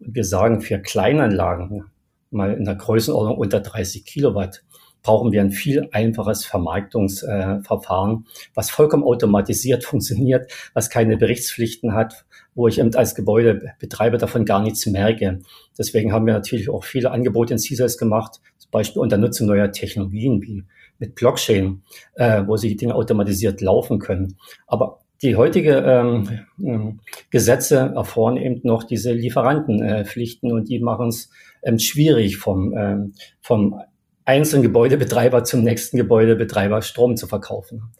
Und 0.00 0.14
wir 0.14 0.24
sagen, 0.24 0.60
für 0.62 0.78
Kleinanlagen, 0.78 1.84
mal 2.30 2.54
in 2.54 2.64
der 2.64 2.76
Größenordnung 2.76 3.36
unter 3.36 3.60
30 3.60 4.04
Kilowatt, 4.04 4.64
brauchen 5.04 5.30
wir 5.30 5.42
ein 5.42 5.52
viel 5.52 5.88
einfaches 5.92 6.44
Vermarktungsverfahren, 6.44 8.24
äh, 8.26 8.48
was 8.54 8.70
vollkommen 8.70 9.04
automatisiert 9.04 9.84
funktioniert, 9.84 10.50
was 10.72 10.90
keine 10.90 11.16
Berichtspflichten 11.16 11.94
hat, 11.94 12.24
wo 12.56 12.66
ich 12.66 12.80
eben 12.80 12.92
als 12.96 13.14
Gebäudebetreiber 13.14 14.18
davon 14.18 14.44
gar 14.44 14.62
nichts 14.62 14.84
merke. 14.86 15.40
Deswegen 15.78 16.12
haben 16.12 16.26
wir 16.26 16.34
natürlich 16.34 16.68
auch 16.70 16.82
viele 16.82 17.12
Angebote 17.12 17.54
in 17.54 17.58
CSAS 17.58 17.98
gemacht, 17.98 18.40
zum 18.58 18.70
Beispiel 18.72 19.00
unter 19.00 19.18
Nutzung 19.18 19.46
neuer 19.46 19.70
Technologien 19.70 20.42
wie 20.42 20.64
mit 20.98 21.14
Blockchain, 21.14 21.82
äh, 22.14 22.42
wo 22.46 22.56
sie 22.56 22.76
Dinge 22.76 22.94
automatisiert 22.94 23.60
laufen 23.60 23.98
können. 23.98 24.36
Aber 24.66 25.00
die 25.22 25.36
heutige 25.36 25.76
ähm, 25.78 26.40
ähm, 26.62 27.00
Gesetze 27.30 27.92
erfordern 27.94 28.36
eben 28.36 28.60
noch 28.62 28.84
diese 28.84 29.12
Lieferantenpflichten 29.12 30.50
äh, 30.50 30.52
und 30.52 30.68
die 30.68 30.80
machen 30.80 31.08
es 31.08 31.30
ähm, 31.62 31.78
schwierig 31.78 32.36
vom, 32.36 32.74
ähm, 32.76 33.12
vom 33.40 33.80
einzelnen 34.24 34.62
Gebäudebetreiber 34.62 35.44
zum 35.44 35.62
nächsten 35.62 35.96
Gebäudebetreiber 35.96 36.82
Strom 36.82 37.16
zu 37.16 37.26
verkaufen. 37.26 37.92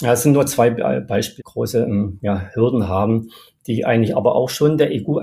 Ja, 0.00 0.12
es 0.12 0.22
sind 0.22 0.32
nur 0.32 0.46
zwei 0.46 0.70
Beispiele, 0.70 1.42
große 1.44 1.84
ähm, 1.84 2.18
ja, 2.20 2.50
Hürden 2.52 2.88
haben, 2.88 3.30
die 3.66 3.84
eigentlich 3.84 4.16
aber 4.16 4.34
auch 4.34 4.50
schon 4.50 4.76
der 4.76 4.90
EU, 4.90 5.20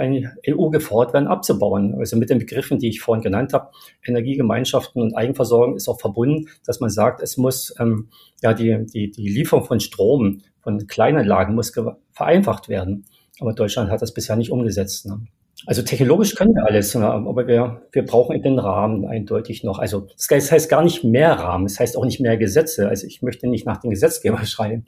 EU 0.48 0.70
gefordert 0.70 1.14
werden, 1.14 1.28
abzubauen. 1.28 1.96
Also 2.00 2.16
mit 2.16 2.30
den 2.30 2.40
Begriffen, 2.40 2.80
die 2.80 2.88
ich 2.88 3.02
vorhin 3.02 3.22
genannt 3.22 3.54
habe, 3.54 3.70
Energiegemeinschaften 4.04 5.02
und 5.02 5.14
Eigenversorgung 5.14 5.76
ist 5.76 5.90
auch 5.90 6.00
verbunden, 6.00 6.48
dass 6.66 6.80
man 6.80 6.90
sagt, 6.90 7.22
es 7.22 7.36
muss 7.36 7.76
ähm, 7.80 8.10
ja 8.42 8.54
die, 8.54 8.86
die, 8.86 9.12
die 9.12 9.28
Lieferung 9.28 9.66
von 9.66 9.82
Strom 9.82 10.42
von 10.62 10.88
Kleinanlagen 10.88 11.54
muss 11.54 11.74
vereinfacht 12.14 12.70
werden. 12.70 13.06
Aber 13.40 13.54
Deutschland 13.54 13.90
hat 13.90 14.02
das 14.02 14.14
bisher 14.14 14.38
nicht 14.38 14.52
umgesetzt. 14.52 15.06
Ne? 15.06 15.26
Also 15.66 15.84
technologisch 15.84 16.36
können 16.36 16.56
wir 16.56 16.66
alles, 16.66 16.96
aber 16.96 17.48
wir, 17.48 17.84
wir 17.92 18.06
brauchen 18.06 18.42
den 18.42 18.58
Rahmen 18.58 19.06
eindeutig 19.06 19.64
noch. 19.64 19.78
Also 19.78 20.08
das 20.30 20.52
heißt 20.52 20.70
gar 20.70 20.84
nicht 20.84 21.04
mehr 21.04 21.34
Rahmen, 21.34 21.66
das 21.66 21.80
heißt 21.80 21.98
auch 21.98 22.06
nicht 22.06 22.20
mehr 22.20 22.38
Gesetze. 22.38 22.90
Also 22.90 23.06
ich 23.06 23.22
möchte 23.22 23.48
nicht 23.48 23.66
nach 23.66 23.78
den 23.78 23.92
Gesetzgeber 23.92 24.44
schreien. 24.46 24.86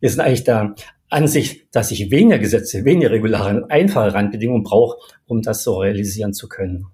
Wir 0.00 0.08
sind 0.08 0.20
eigentlich 0.20 0.44
der 0.44 0.74
Ansicht, 1.10 1.66
dass 1.74 1.90
ich 1.90 2.10
weniger 2.10 2.38
Gesetze, 2.38 2.84
weniger 2.84 3.10
Regularien, 3.10 3.64
einfache 3.64 4.14
Randbedingungen 4.14 4.62
brauche, 4.62 4.96
um 5.26 5.42
das 5.42 5.62
so 5.62 5.78
realisieren 5.78 6.32
zu 6.32 6.48
können. 6.48 6.86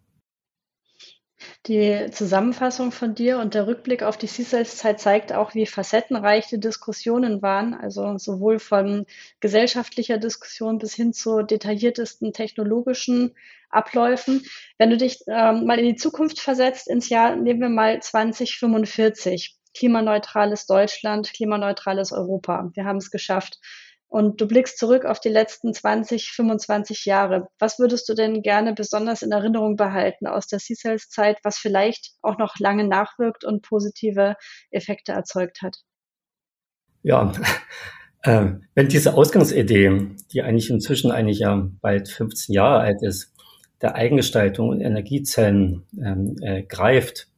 Die 1.66 2.06
Zusammenfassung 2.10 2.90
von 2.90 3.14
dir 3.14 3.38
und 3.38 3.52
der 3.52 3.66
Rückblick 3.66 4.02
auf 4.02 4.16
die 4.16 4.26
CISELS-Zeit 4.26 4.98
zeigt 4.98 5.32
auch, 5.34 5.54
wie 5.54 5.66
facettenreich 5.66 6.46
die 6.46 6.58
Diskussionen 6.58 7.42
waren, 7.42 7.74
also 7.74 8.16
sowohl 8.16 8.58
von 8.58 9.04
gesellschaftlicher 9.40 10.16
Diskussion 10.16 10.78
bis 10.78 10.94
hin 10.94 11.12
zu 11.12 11.42
detailliertesten 11.42 12.32
technologischen 12.32 13.34
Abläufen. 13.68 14.42
Wenn 14.78 14.88
du 14.88 14.96
dich 14.96 15.20
ähm, 15.26 15.66
mal 15.66 15.78
in 15.78 15.84
die 15.84 15.96
Zukunft 15.96 16.40
versetzt, 16.40 16.88
ins 16.88 17.10
Jahr, 17.10 17.36
nehmen 17.36 17.60
wir 17.60 17.68
mal 17.68 18.00
2045, 18.00 19.58
klimaneutrales 19.76 20.64
Deutschland, 20.64 21.30
klimaneutrales 21.34 22.12
Europa. 22.12 22.70
Wir 22.72 22.86
haben 22.86 22.96
es 22.96 23.10
geschafft 23.10 23.60
und 24.10 24.40
du 24.40 24.48
blickst 24.48 24.76
zurück 24.76 25.04
auf 25.04 25.20
die 25.20 25.28
letzten 25.28 25.72
20, 25.72 26.32
25 26.32 27.04
Jahre. 27.04 27.48
Was 27.60 27.78
würdest 27.78 28.08
du 28.08 28.14
denn 28.14 28.42
gerne 28.42 28.74
besonders 28.74 29.22
in 29.22 29.30
Erinnerung 29.30 29.76
behalten 29.76 30.26
aus 30.26 30.48
der 30.48 30.58
C-Cells-Zeit, 30.58 31.38
was 31.44 31.58
vielleicht 31.58 32.10
auch 32.20 32.36
noch 32.36 32.58
lange 32.58 32.86
nachwirkt 32.86 33.44
und 33.44 33.62
positive 33.62 34.34
Effekte 34.72 35.12
erzeugt 35.12 35.62
hat? 35.62 35.76
Ja, 37.04 37.32
äh, 38.22 38.46
wenn 38.74 38.88
diese 38.88 39.14
Ausgangsidee, 39.14 40.08
die 40.32 40.42
eigentlich 40.42 40.70
inzwischen 40.70 41.12
eigentlich 41.12 41.38
ja 41.38 41.68
bald 41.80 42.08
15 42.08 42.52
Jahre 42.52 42.80
alt 42.80 43.02
ist, 43.02 43.32
der 43.80 43.94
Eigengestaltung 43.94 44.70
und 44.70 44.80
Energiezellen 44.80 45.86
ähm, 46.04 46.34
äh, 46.42 46.64
greift 46.64 47.28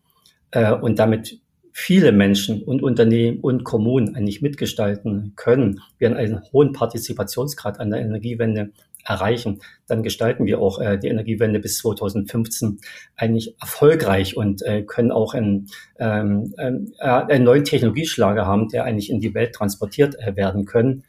äh, 0.53 0.73
und 0.73 0.99
damit 0.99 1.42
viele 1.73 2.13
Menschen 2.13 2.63
und 2.63 2.83
Unternehmen 2.83 3.41
und 3.41 3.65
Kommunen 3.65 4.15
eigentlich 4.15 4.43
mitgestalten 4.43 5.33
können, 5.37 5.81
wir 5.99 6.15
einen 6.15 6.43
hohen 6.53 6.73
Partizipationsgrad 6.73 7.81
an 7.81 7.91
der 7.91 8.01
Energiewende 8.01 8.73
erreichen, 9.05 9.61
dann 9.87 10.03
gestalten 10.03 10.47
wir 10.47 10.61
auch 10.61 10.81
äh, 10.81 10.99
die 10.99 11.09
Energiewende 11.09 11.59
bis 11.59 11.79
2015 11.79 12.79
eigentlich 13.17 13.57
erfolgreich 13.61 14.37
und 14.37 14.63
äh, 14.63 14.83
können 14.83 15.11
auch 15.11 15.35
einen, 15.35 15.69
ähm, 15.99 16.55
äh, 16.57 17.09
einen 17.09 17.45
neuen 17.45 17.65
Technologieschlager 17.65 18.47
haben, 18.47 18.69
der 18.69 18.85
eigentlich 18.85 19.11
in 19.11 19.21
die 19.21 19.35
Welt 19.35 19.55
transportiert 19.55 20.17
äh, 20.21 20.37
werden 20.37 20.67
können. 20.67 21.05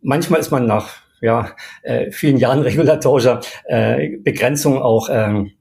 Manchmal 0.00 0.40
ist 0.40 0.50
man 0.50 0.66
nach 0.66 0.94
ja, 1.20 1.50
äh, 1.82 2.10
vielen 2.10 2.36
Jahren 2.36 2.60
regulatorischer 2.60 3.40
äh, 3.64 4.16
Begrenzung 4.18 4.80
auch 4.80 5.08
ähm, 5.10 5.52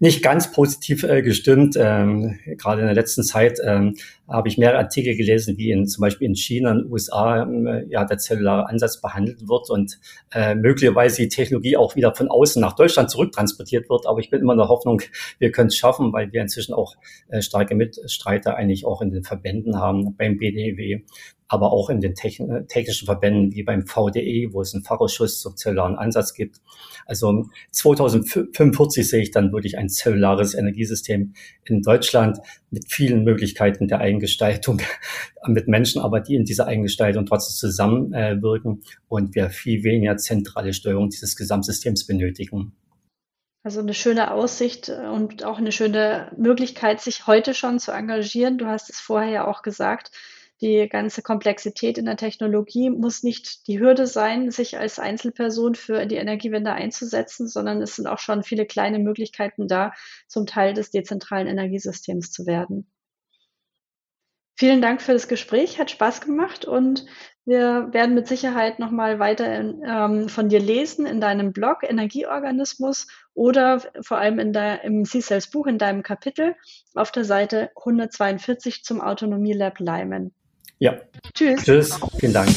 nicht 0.00 0.22
ganz 0.22 0.52
positiv 0.52 1.02
äh, 1.02 1.22
gestimmt. 1.22 1.76
Ähm, 1.78 2.38
gerade 2.44 2.82
in 2.82 2.86
der 2.86 2.94
letzten 2.94 3.24
Zeit 3.24 3.58
ähm, 3.64 3.94
habe 4.28 4.48
ich 4.48 4.58
mehrere 4.58 4.78
Artikel 4.78 5.16
gelesen, 5.16 5.56
wie 5.58 5.70
in, 5.70 5.86
zum 5.86 6.02
Beispiel 6.02 6.28
in 6.28 6.36
China 6.36 6.70
und 6.70 6.90
USA 6.90 7.42
äh, 7.42 7.86
ja 7.88 8.04
der 8.04 8.18
zellulare 8.18 8.68
Ansatz 8.68 9.00
behandelt 9.00 9.48
wird 9.48 9.70
und 9.70 9.98
äh, 10.32 10.54
möglicherweise 10.54 11.22
die 11.22 11.28
Technologie 11.28 11.76
auch 11.76 11.96
wieder 11.96 12.14
von 12.14 12.28
außen 12.28 12.60
nach 12.60 12.74
Deutschland 12.74 13.10
zurücktransportiert 13.10 13.88
wird. 13.90 14.06
Aber 14.06 14.20
ich 14.20 14.30
bin 14.30 14.40
immer 14.40 14.52
in 14.52 14.58
der 14.58 14.68
Hoffnung, 14.68 15.02
wir 15.38 15.50
können 15.50 15.68
es 15.68 15.76
schaffen, 15.76 16.12
weil 16.12 16.32
wir 16.32 16.42
inzwischen 16.42 16.74
auch 16.74 16.94
äh, 17.28 17.42
starke 17.42 17.74
Mitstreiter 17.74 18.56
eigentlich 18.56 18.86
auch 18.86 19.02
in 19.02 19.10
den 19.10 19.24
Verbänden 19.24 19.78
haben, 19.80 20.14
beim 20.16 20.38
BDW, 20.38 21.02
aber 21.48 21.72
auch 21.72 21.88
in 21.88 22.00
den 22.00 22.14
technischen 22.14 23.06
Verbänden 23.06 23.54
wie 23.54 23.62
beim 23.62 23.86
VDE, 23.86 24.50
wo 24.52 24.60
es 24.60 24.74
einen 24.74 24.84
Fachausschuss 24.84 25.40
zum 25.40 25.56
zellularen 25.56 25.96
Ansatz 25.96 26.34
gibt. 26.34 26.60
Also 27.06 27.46
2045 27.72 29.08
sehe 29.08 29.22
ich 29.22 29.30
dann 29.30 29.50
wirklich 29.50 29.78
ein 29.78 29.88
zellulares 29.88 30.54
Energiesystem 30.54 31.32
in 31.64 31.80
Deutschland 31.80 32.38
mit 32.70 32.92
vielen 32.92 33.24
Möglichkeiten 33.24 33.88
der 33.88 34.00
Eigengestaltung 34.00 34.82
mit 35.46 35.68
Menschen, 35.68 36.02
aber 36.02 36.20
die 36.20 36.34
in 36.34 36.44
dieser 36.44 36.66
Eigengestaltung 36.66 37.24
trotzdem 37.24 37.70
zusammenwirken 37.70 38.82
und 39.08 39.34
wir 39.34 39.48
viel 39.48 39.82
weniger 39.84 40.18
zentrale 40.18 40.74
Steuerung 40.74 41.08
dieses 41.08 41.34
Gesamtsystems 41.34 42.06
benötigen. 42.06 42.76
Also 43.64 43.80
eine 43.80 43.94
schöne 43.94 44.32
Aussicht 44.32 44.88
und 44.88 45.44
auch 45.44 45.58
eine 45.58 45.72
schöne 45.72 46.30
Möglichkeit, 46.36 47.00
sich 47.00 47.26
heute 47.26 47.54
schon 47.54 47.78
zu 47.78 47.90
engagieren. 47.92 48.58
Du 48.58 48.66
hast 48.66 48.90
es 48.90 49.00
vorher 49.00 49.30
ja 49.30 49.46
auch 49.46 49.62
gesagt 49.62 50.10
die 50.60 50.88
ganze 50.88 51.22
Komplexität 51.22 51.98
in 51.98 52.04
der 52.04 52.16
Technologie 52.16 52.90
muss 52.90 53.22
nicht 53.22 53.66
die 53.68 53.78
Hürde 53.78 54.06
sein, 54.06 54.50
sich 54.50 54.78
als 54.78 54.98
Einzelperson 54.98 55.74
für 55.74 56.06
die 56.06 56.16
Energiewende 56.16 56.72
einzusetzen, 56.72 57.48
sondern 57.48 57.80
es 57.80 57.96
sind 57.96 58.06
auch 58.06 58.18
schon 58.18 58.42
viele 58.42 58.66
kleine 58.66 58.98
Möglichkeiten 58.98 59.68
da, 59.68 59.92
zum 60.26 60.46
Teil 60.46 60.74
des 60.74 60.90
dezentralen 60.90 61.46
Energiesystems 61.46 62.32
zu 62.32 62.46
werden. 62.46 62.90
Vielen 64.56 64.82
Dank 64.82 65.00
für 65.00 65.12
das 65.12 65.28
Gespräch, 65.28 65.78
hat 65.78 65.92
Spaß 65.92 66.20
gemacht 66.20 66.64
und 66.64 67.06
wir 67.44 67.88
werden 67.92 68.16
mit 68.16 68.26
Sicherheit 68.26 68.80
nochmal 68.80 69.20
weiter 69.20 69.56
in, 69.56 69.82
ähm, 69.86 70.28
von 70.28 70.48
dir 70.48 70.58
lesen 70.58 71.06
in 71.06 71.20
deinem 71.20 71.52
Blog 71.52 71.84
Energieorganismus 71.84 73.06
oder 73.34 73.80
vor 74.00 74.18
allem 74.18 74.40
in 74.40 74.52
der, 74.52 74.82
im 74.82 75.04
C-Cells 75.04 75.50
Buch 75.50 75.68
in 75.68 75.78
deinem 75.78 76.02
Kapitel 76.02 76.56
auf 76.94 77.12
der 77.12 77.24
Seite 77.24 77.70
142 77.76 78.82
zum 78.82 79.00
Autonomie 79.00 79.52
Lab 79.52 79.78
Leimen. 79.78 80.34
Ja. 80.78 80.94
Tschüss. 81.34 81.64
Tschüss. 81.64 82.00
Vielen 82.18 82.32
Dank. 82.32 82.48